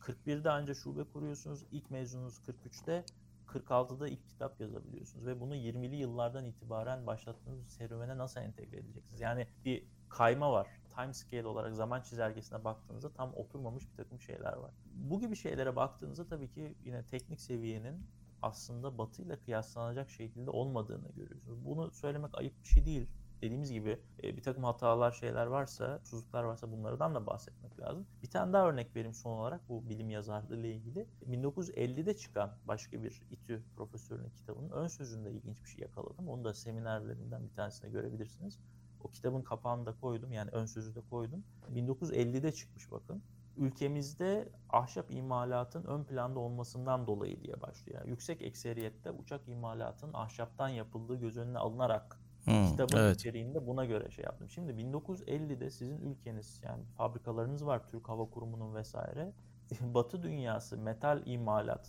[0.00, 1.66] 41'de anca şube kuruyorsunuz.
[1.70, 3.04] İlk mezununuz 43'te.
[3.52, 9.20] 46'da ilk kitap yazabiliyorsunuz ve bunu 20'li yıllardan itibaren başlattığınız serüvene nasıl entegre edeceksiniz?
[9.20, 10.66] Yani bir kayma var.
[10.94, 14.70] Time scale olarak zaman çizelgesine baktığınızda tam oturmamış bir takım şeyler var.
[14.94, 18.06] Bu gibi şeylere baktığınızda tabii ki yine teknik seviyenin
[18.42, 21.64] aslında Batı ile kıyaslanacak şekilde olmadığını görüyorsunuz.
[21.64, 23.08] Bunu söylemek ayıp bir şey değil.
[23.42, 28.06] Dediğimiz gibi e, bir takım hatalar, şeyler varsa, susuzluklar varsa bunlardan da bahsetmek lazım.
[28.22, 31.06] Bir tane daha örnek vereyim son olarak bu bilim yazarlığı ile ilgili.
[31.30, 36.28] 1950'de çıkan başka bir İTÜ profesörünün kitabının ön sözünde ilginç bir şey yakaladım.
[36.28, 38.58] Onu da seminerlerinden bir tanesinde görebilirsiniz.
[39.04, 41.44] O kitabın kapağını da koydum yani ön sözü de koydum.
[41.74, 43.22] 1950'de çıkmış bakın
[43.56, 47.98] ülkemizde ahşap imalatın ön planda olmasından dolayı diye başlıyor.
[47.98, 53.16] Yani yüksek ekseriyette uçak imalatının ahşaptan yapıldığı göz önüne alınarak Hmm, kitabın evet.
[53.16, 54.50] içeriğinde buna göre şey yaptım.
[54.50, 59.32] Şimdi 1950'de sizin ülkeniz yani fabrikalarınız var Türk Hava Kurumu'nun vesaire.
[59.80, 61.88] Batı dünyası metal imalat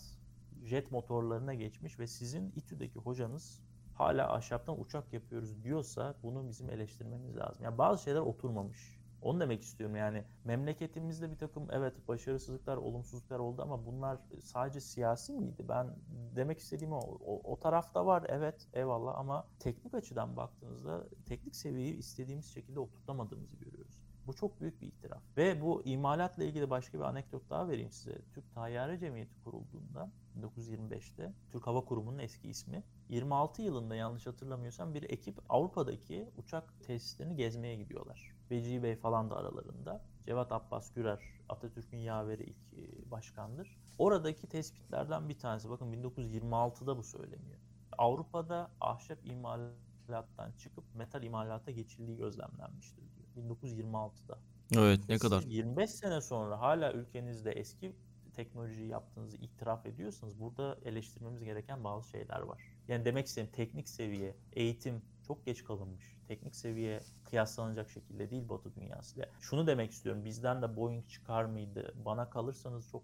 [0.64, 3.62] jet motorlarına geçmiş ve sizin İTÜ'deki hocanız
[3.94, 7.64] hala ahşaptan uçak yapıyoruz diyorsa bunu bizim eleştirmemiz lazım.
[7.64, 9.03] Yani bazı şeyler oturmamış.
[9.24, 15.34] Onu demek istiyorum yani memleketimizde bir takım evet başarısızlıklar, olumsuzluklar oldu ama bunlar sadece siyasi
[15.34, 15.66] miydi?
[15.70, 15.96] Ben
[16.36, 21.98] demek istediğim o, o, o tarafta var evet eyvallah ama teknik açıdan baktığınızda teknik seviyeyi
[21.98, 24.04] istediğimiz şekilde oturtamadığımızı görüyoruz.
[24.28, 25.24] Bu çok büyük bir itiraf.
[25.38, 28.22] Ve bu imalatla ilgili başka bir anekdot daha vereyim size.
[28.34, 35.04] Türk Tayyare Cemiyeti kurulduğunda 1925'te Türk Hava Kurumu'nun eski ismi 26 yılında yanlış hatırlamıyorsam bir
[35.04, 38.33] ekip Avrupa'daki uçak tesislerini gezmeye gidiyorlar.
[38.52, 40.02] Vecihi Bey falan da aralarında.
[40.26, 41.20] Cevat Abbas Gürer,
[41.50, 43.78] Atatürk'ün yaveri ilk e, başkandır.
[43.98, 47.60] Oradaki tespitlerden bir tanesi, bakın 1926'da bu söyleniyor.
[47.98, 53.48] Avrupa'da ahşap imalattan çıkıp metal imalata geçildiği gözlemlenmiştir diyor.
[53.48, 54.40] 1926'da.
[54.78, 55.44] Evet ne Siz kadar.
[55.44, 57.96] 25 sene sonra hala ülkenizde eski
[58.36, 62.62] teknolojiyi yaptığınızı itiraf ediyorsanız burada eleştirmemiz gereken bazı şeyler var.
[62.88, 66.16] Yani demek istediğim teknik seviye, eğitim çok geç kalınmış.
[66.34, 69.30] Teknik seviye kıyaslanacak şekilde değil Batı dünyasıyla.
[69.40, 70.26] Şunu demek istiyorum.
[70.26, 71.94] Bizden de Boeing çıkar mıydı?
[72.06, 73.04] Bana kalırsanız çok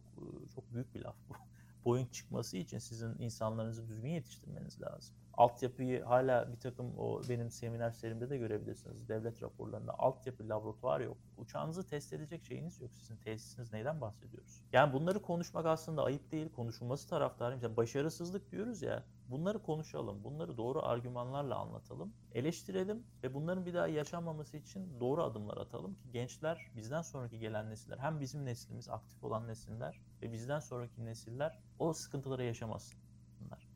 [0.56, 1.34] çok büyük bir laf bu.
[1.86, 5.16] Boeing çıkması için sizin insanlarınızı düzgün yetiştirmeniz lazım.
[5.34, 9.10] Altyapıyı hala bir takım o benim seminer serimde de görebilirsiniz.
[9.10, 11.18] Devlet raporlarında altyapı laboratuvar yok.
[11.38, 12.94] Uçağınızı test edecek şeyiniz yok.
[12.94, 14.64] Sizin tesisiniz neyden bahsediyoruz?
[14.74, 16.50] Yani bunları konuşmak aslında ayıp değil.
[16.50, 17.64] Konuşulması taraftarıyım.
[17.64, 19.04] Yani başarısızlık diyoruz ya.
[19.28, 20.24] Bunları konuşalım.
[20.24, 22.14] Bunları doğru argümanlarla anlatalım.
[22.34, 27.70] Eleştirelim ve bunların bir daha yaşanmaması için doğru adımlar atalım ki gençler bizden sonraki gelen
[27.70, 33.09] nesiller hem bizim neslimiz aktif olan nesiller ve bizden sonraki nesiller o sıkıntıları yaşamasınlar.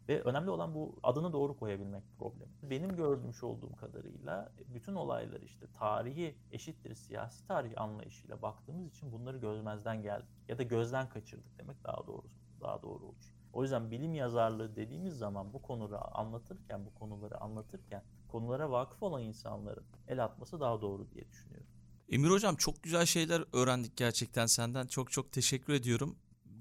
[0.10, 2.52] Ve önemli olan bu adını doğru koyabilmek problemi.
[2.64, 9.38] Benim görmüş olduğum kadarıyla bütün olaylar işte tarihi eşittir siyasi tarih anlayışıyla baktığımız için bunları
[9.38, 12.28] gözmezden geldik ya da gözden kaçırdık demek daha doğru
[12.62, 13.34] daha doğru olur.
[13.54, 19.22] O yüzden bilim yazarlığı dediğimiz zaman bu konuları anlatırken, bu konuları anlatırken konulara vakıf olan
[19.22, 21.68] insanların el atması daha doğru diye düşünüyorum.
[22.10, 24.88] Emir Hocam çok güzel şeyler öğrendik gerçekten senden.
[24.88, 26.16] Çok çok teşekkür ediyorum.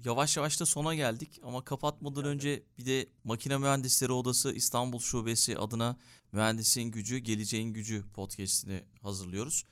[0.05, 5.57] Yavaş yavaş da sona geldik ama kapatmadan önce bir de Makine Mühendisleri Odası İstanbul Şubesi
[5.57, 5.97] adına
[6.31, 9.63] Mühendisin Gücü, Geleceğin Gücü podcastini hazırlıyoruz.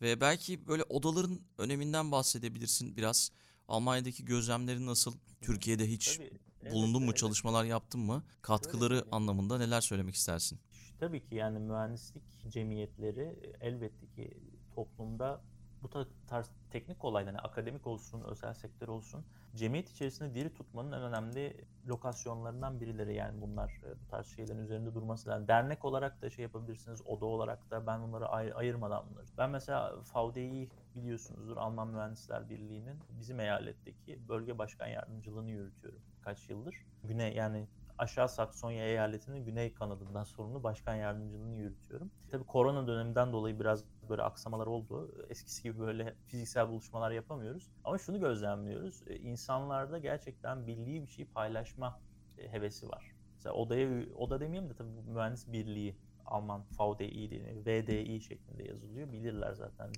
[0.00, 3.30] Ve belki böyle odaların öneminden bahsedebilirsin biraz.
[3.68, 5.14] Almanya'daki gözlemlerin nasıl?
[5.40, 6.30] Türkiye'de hiç Tabii,
[6.62, 7.18] evet, bulundun mu, evet.
[7.18, 8.24] çalışmalar yaptın mı?
[8.42, 10.60] Katkıları ki- anlamında neler söylemek istersin?
[11.00, 14.38] Tabii ki yani mühendislik cemiyetleri elbette ki
[14.74, 15.42] toplumda
[15.82, 19.24] bu ta- tarz teknik olaylar, yani akademik olsun, özel sektör olsun,
[19.54, 24.94] cemiyet içerisinde diri tutmanın en önemli lokasyonlarından birileri yani bunlar e, bu tarz şeylerin üzerinde
[24.94, 25.48] durması lazım.
[25.48, 29.26] Dernek olarak da şey yapabilirsiniz, oda olarak da ben bunları ay- ayırmadan bunları.
[29.38, 36.86] Ben mesela VDI biliyorsunuzdur Alman Mühendisler Birliği'nin bizim eyaletteki bölge başkan yardımcılığını yürütüyorum kaç yıldır.
[37.02, 37.68] Güney yani
[37.98, 42.10] Aşağı Saksonya eyaletinin güney kanadından sorumlu başkan yardımcılığını yürütüyorum.
[42.28, 45.12] Tabii korona döneminden dolayı biraz böyle aksamalar oldu.
[45.28, 47.70] Eskisi gibi böyle fiziksel buluşmalar yapamıyoruz.
[47.84, 49.02] Ama şunu gözlemliyoruz.
[49.06, 52.00] e, İnsanlarda gerçekten bildiği bir şeyi paylaşma
[52.38, 53.14] e, hevesi var.
[53.34, 55.96] Mesela odaya, oda demeyeyim de tabii bu mühendis birliği
[56.26, 57.62] Alman VDI.
[57.66, 59.12] VDI şeklinde yazılıyor.
[59.12, 59.92] Bilirler zaten.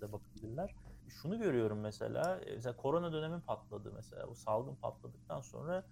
[0.00, 0.74] de bakabilirler.
[1.08, 2.40] Şunu görüyorum mesela.
[2.40, 4.28] e, Mesela korona dönemi patladı mesela.
[4.28, 5.84] Bu salgın patladıktan sonra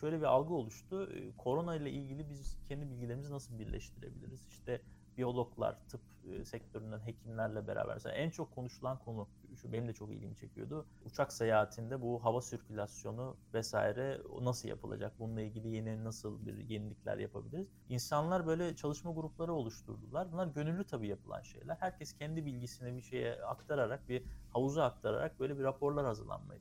[0.00, 1.12] şöyle bir algı oluştu.
[1.38, 4.46] Korona ile ilgili biz kendi bilgilerimizi nasıl birleştirebiliriz?
[4.48, 4.80] İşte
[5.20, 7.94] biyologlar, tıp e, sektöründen hekimlerle beraber.
[7.94, 10.86] Mesela en çok konuşulan konu, şu benim de çok ilgimi çekiyordu.
[11.04, 15.18] Uçak seyahatinde bu hava sirkülasyonu vesaire nasıl yapılacak?
[15.18, 17.68] Bununla ilgili yeni nasıl bir yenilikler yapabiliriz?
[17.88, 20.32] İnsanlar böyle çalışma grupları oluşturdular.
[20.32, 21.76] Bunlar gönüllü tabii yapılan şeyler.
[21.80, 26.60] Herkes kendi bilgisini bir şeye aktararak, bir havuza aktararak böyle bir raporlar hazırlanmaya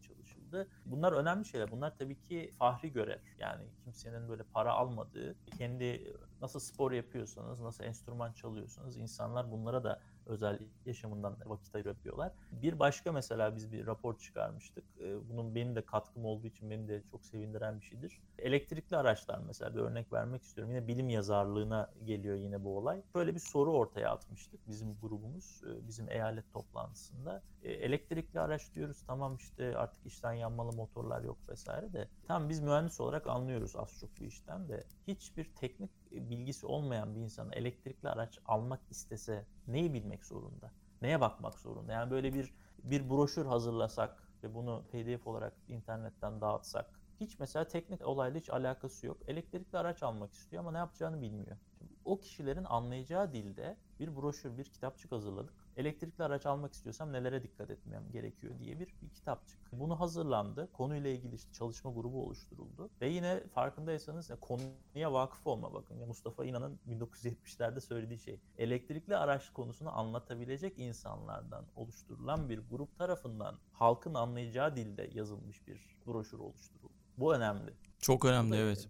[0.50, 0.68] çalışıldı.
[0.86, 1.72] Bunlar önemli şeyler.
[1.72, 3.20] Bunlar tabii ki fahri görev.
[3.40, 10.02] Yani kimsenin böyle para almadığı, kendi nasıl spor yapıyorsanız, nasıl enstrüman çalıyorsanız insanlar bunlara da
[10.30, 12.32] özel yaşamından vakit ayırabiliyorlar.
[12.52, 14.86] Bir başka mesela biz bir rapor çıkarmıştık.
[15.00, 18.22] Ee, Bunun benim de katkım olduğu için beni de çok sevindiren bir şeydir.
[18.38, 20.74] Elektrikli araçlar mesela bir örnek vermek istiyorum.
[20.76, 23.04] Yine bilim yazarlığına geliyor yine bu olay.
[23.16, 27.44] Böyle bir soru ortaya atmıştık bizim grubumuz, e, bizim eyalet toplantısında.
[27.62, 32.10] E, Elektrikli araç diyoruz tamam işte artık işten yanmalı motorlar yok vesaire de.
[32.28, 34.88] Tamam biz mühendis olarak anlıyoruz az çok bu işten de.
[35.08, 40.72] Hiçbir teknik bilgisi olmayan bir insan elektrikli araç almak istese neyi bilmek zorunda?
[41.02, 41.94] Neye bakmak zorunda?
[41.94, 42.54] Yani böyle bir
[42.84, 49.08] bir broşür hazırlasak ve bunu PDF olarak internetten dağıtsak hiç mesela teknik olayla hiç alakası
[49.08, 49.18] yok.
[49.28, 51.58] Elektrikli araç almak istiyor ama ne yapacağını bilmiyor.
[52.06, 55.54] O kişilerin anlayacağı dilde bir broşür, bir kitapçık hazırladık.
[55.78, 59.60] Elektrikli araç almak istiyorsam nelere dikkat etmem gerekiyor diye bir, bir kitapçık.
[59.72, 60.70] Bunu hazırlandı.
[60.74, 62.90] Konuyla ilgili işte çalışma grubu oluşturuldu.
[63.02, 66.00] Ve yine farkındaysanız ya konuya vakıf olma bakın.
[66.00, 68.40] Ya Mustafa İnan'ın 1970'lerde söylediği şey.
[68.58, 76.40] Elektrikli araç konusunu anlatabilecek insanlardan oluşturulan bir grup tarafından halkın anlayacağı dilde yazılmış bir broşür
[76.40, 76.94] oluşturuldu.
[77.18, 77.74] Bu önemli.
[78.00, 78.90] Çok önemli evet.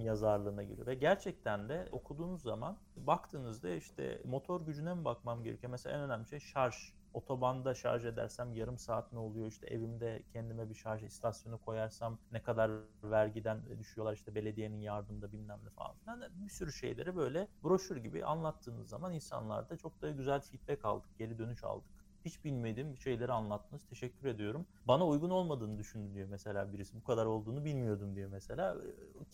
[0.00, 0.86] Yazarlığına giriyor.
[0.86, 5.70] Ve gerçekten de okuduğunuz zaman baktığınızda işte motor gücüne mi bakmam gerekiyor?
[5.70, 6.74] Mesela en önemli şey şarj.
[7.14, 9.46] Otobanda şarj edersem yarım saat ne oluyor?
[9.46, 12.70] İşte evimde kendime bir şarj istasyonu koyarsam ne kadar
[13.02, 16.22] vergiden düşüyorlar işte belediyenin yardımında bilmem ne falan filan.
[16.44, 21.38] Bir sürü şeyleri böyle broşür gibi anlattığınız zaman insanlarda çok da güzel feedback aldık, geri
[21.38, 21.95] dönüş aldık
[22.26, 23.82] hiç bilmediğim şeyleri anlattınız.
[23.86, 24.66] Teşekkür ediyorum.
[24.84, 26.96] Bana uygun olmadığını düşündü diyor mesela birisi.
[26.96, 28.76] Bu kadar olduğunu bilmiyordum diyor mesela.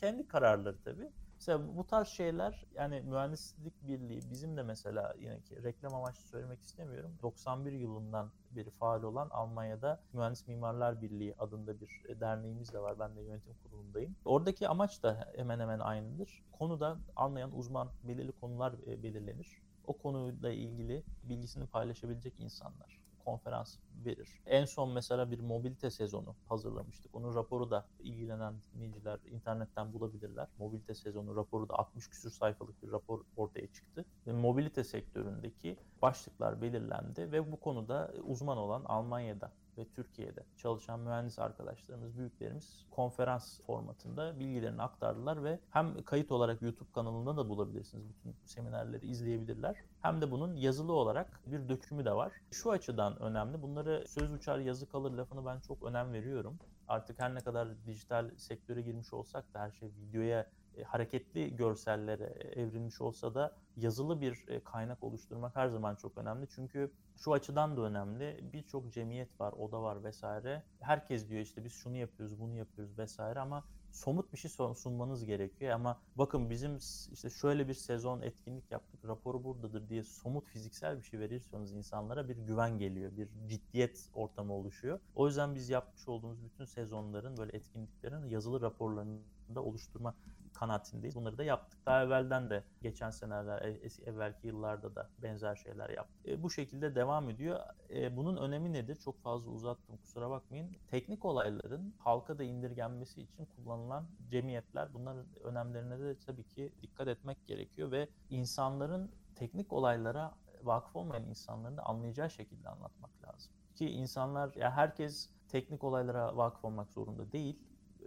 [0.01, 1.11] Kendi kararları tabii.
[1.43, 6.63] Mesela bu tarz şeyler yani mühendislik birliği bizim de mesela yine ki reklam amaçlı söylemek
[6.63, 7.13] istemiyorum.
[7.23, 12.99] 91 yılından beri faal olan Almanya'da Mühendis Mimarlar Birliği adında bir e, derneğimiz de var.
[12.99, 14.17] Ben de yönetim kurulundayım.
[14.25, 16.43] Oradaki amaç da hemen hemen aynıdır.
[16.53, 19.63] Konuda anlayan uzman belirli konular e, belirlenir.
[19.87, 24.41] O konuyla ilgili bilgisini paylaşabilecek insanlar konferans verir.
[24.47, 27.15] En son mesela bir mobilite sezonu hazırlamıştık.
[27.15, 30.49] Onun raporu da ilgilenen dinleyiciler internetten bulabilirler.
[30.59, 34.05] Mobilite sezonu raporu da 60 küsür sayfalık bir rapor ortaya çıktı.
[34.27, 41.39] Ve mobilite sektöründeki başlıklar belirlendi ve bu konuda uzman olan Almanya'da ve Türkiye'de çalışan mühendis
[41.39, 48.05] arkadaşlarımız, büyüklerimiz konferans formatında bilgilerini aktardılar ve hem kayıt olarak YouTube kanalında da bulabilirsiniz.
[48.09, 49.77] Bütün seminerleri izleyebilirler.
[50.01, 52.33] Hem de bunun yazılı olarak bir dökümü de var.
[52.51, 53.63] Şu açıdan önemli.
[53.63, 56.59] Bunları söz uçar yazı kalır lafını ben çok önem veriyorum.
[56.89, 60.47] Artık her ne kadar dijital sektöre girmiş olsak da her şey videoya
[60.77, 62.25] e, hareketli görsellere
[62.57, 66.47] evrilmiş olsa da yazılı bir e, kaynak oluşturmak her zaman çok önemli.
[66.51, 68.45] Çünkü şu açıdan da önemli.
[68.53, 70.63] Birçok cemiyet var, oda var vesaire.
[70.81, 75.73] Herkes diyor işte biz şunu yapıyoruz, bunu yapıyoruz vesaire ama somut bir şey sunmanız gerekiyor
[75.73, 76.77] ama bakın bizim
[77.13, 82.29] işte şöyle bir sezon etkinlik yaptık raporu buradadır diye somut fiziksel bir şey verirseniz insanlara
[82.29, 85.01] bir güven geliyor bir ciddiyet ortamı oluşuyor.
[85.15, 89.19] O yüzden biz yapmış olduğumuz bütün sezonların böyle etkinliklerin yazılı raporlarını
[89.55, 90.15] da oluşturma
[90.55, 91.17] kanaatindeyiz.
[91.17, 91.87] Bunları da yaptık.
[91.87, 96.29] Daha evvelden de geçen seneler, e, evvelki yıllarda da benzer şeyler yaptık.
[96.29, 97.61] E, bu şekilde devam ediyor.
[97.91, 98.97] E, bunun önemi nedir?
[98.97, 100.77] Çok fazla uzattım kusura bakmayın.
[100.91, 107.47] Teknik olayların halka da indirgenmesi için kullanılan cemiyetler bunların önemlerine de tabii ki dikkat etmek
[107.47, 113.53] gerekiyor ve insanların teknik olaylara vakıf olmayan insanların da anlayacağı şekilde anlatmak lazım.
[113.75, 117.59] Ki insanlar, ya herkes teknik olaylara vakıf olmak zorunda değil.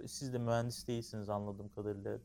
[0.08, 2.20] Siz de mühendis değilsiniz anladığım kadarıyla.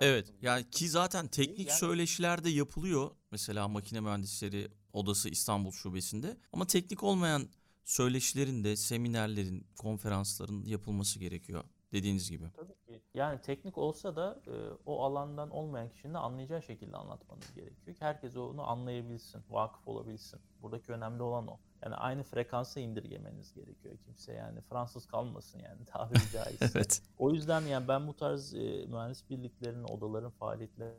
[0.00, 3.10] Evet yani ki zaten teknik söyleşiler de yapılıyor.
[3.30, 6.36] Mesela makine mühendisleri odası İstanbul şubesinde.
[6.52, 7.48] Ama teknik olmayan
[7.84, 12.44] söyleşilerin de seminerlerin, konferansların yapılması gerekiyor dediğiniz gibi.
[12.56, 13.02] Tabii ki.
[13.14, 14.52] Yani teknik olsa da e,
[14.86, 20.40] o alandan olmayan kişinin de anlayacağı şekilde anlatmanız gerekiyor ki herkes onu anlayabilsin, vakıf olabilsin.
[20.62, 21.58] Buradaki önemli olan o.
[21.82, 26.70] Yani aynı frekansa indirgemeniz gerekiyor kimse yani Fransız kalmasın yani tabiri caizse.
[26.74, 27.02] evet.
[27.18, 30.94] O yüzden yani ben bu tarz e, mühendis birliklerinin, odaların faaliyetleri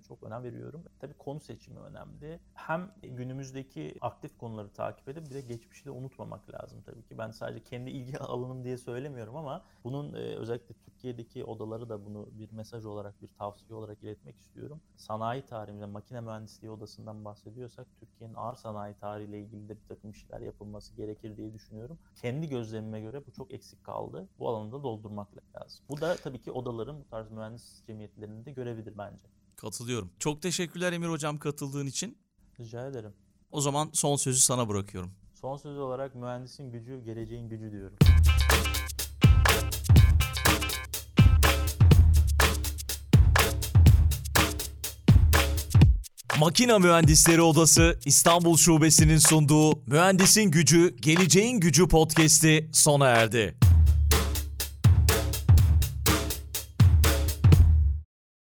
[0.00, 0.84] çok önem veriyorum.
[0.98, 2.40] Tabii konu seçimi önemli.
[2.54, 7.18] Hem günümüzdeki aktif konuları takip edip bir de geçmişi de unutmamak lazım tabii ki.
[7.18, 12.52] Ben sadece kendi ilgi alanım diye söylemiyorum ama bunun özellikle Türkiye'deki odaları da bunu bir
[12.52, 14.80] mesaj olarak, bir tavsiye olarak iletmek istiyorum.
[14.96, 20.40] Sanayi tarihinde makine mühendisliği odasından bahsediyorsak Türkiye'nin ağır sanayi tarihiyle ilgili de bir takım işler
[20.40, 21.98] yapılması gerekir diye düşünüyorum.
[22.14, 24.28] Kendi gözlemime göre bu çok eksik kaldı.
[24.38, 25.84] Bu alanı da doldurmak lazım.
[25.88, 29.28] Bu da tabii ki odaların bu tarz mühendis cemiyetlerinin de görevidir bence.
[29.62, 30.10] Katılıyorum.
[30.18, 32.18] Çok teşekkürler Emir Hocam katıldığın için.
[32.60, 33.12] Rica ederim.
[33.50, 35.10] O zaman son sözü sana bırakıyorum.
[35.40, 37.96] Son söz olarak mühendisin gücü, geleceğin gücü diyorum.
[46.38, 53.56] Makina Mühendisleri Odası İstanbul Şubesi'nin sunduğu Mühendisin Gücü, Geleceğin Gücü podcast'i sona erdi.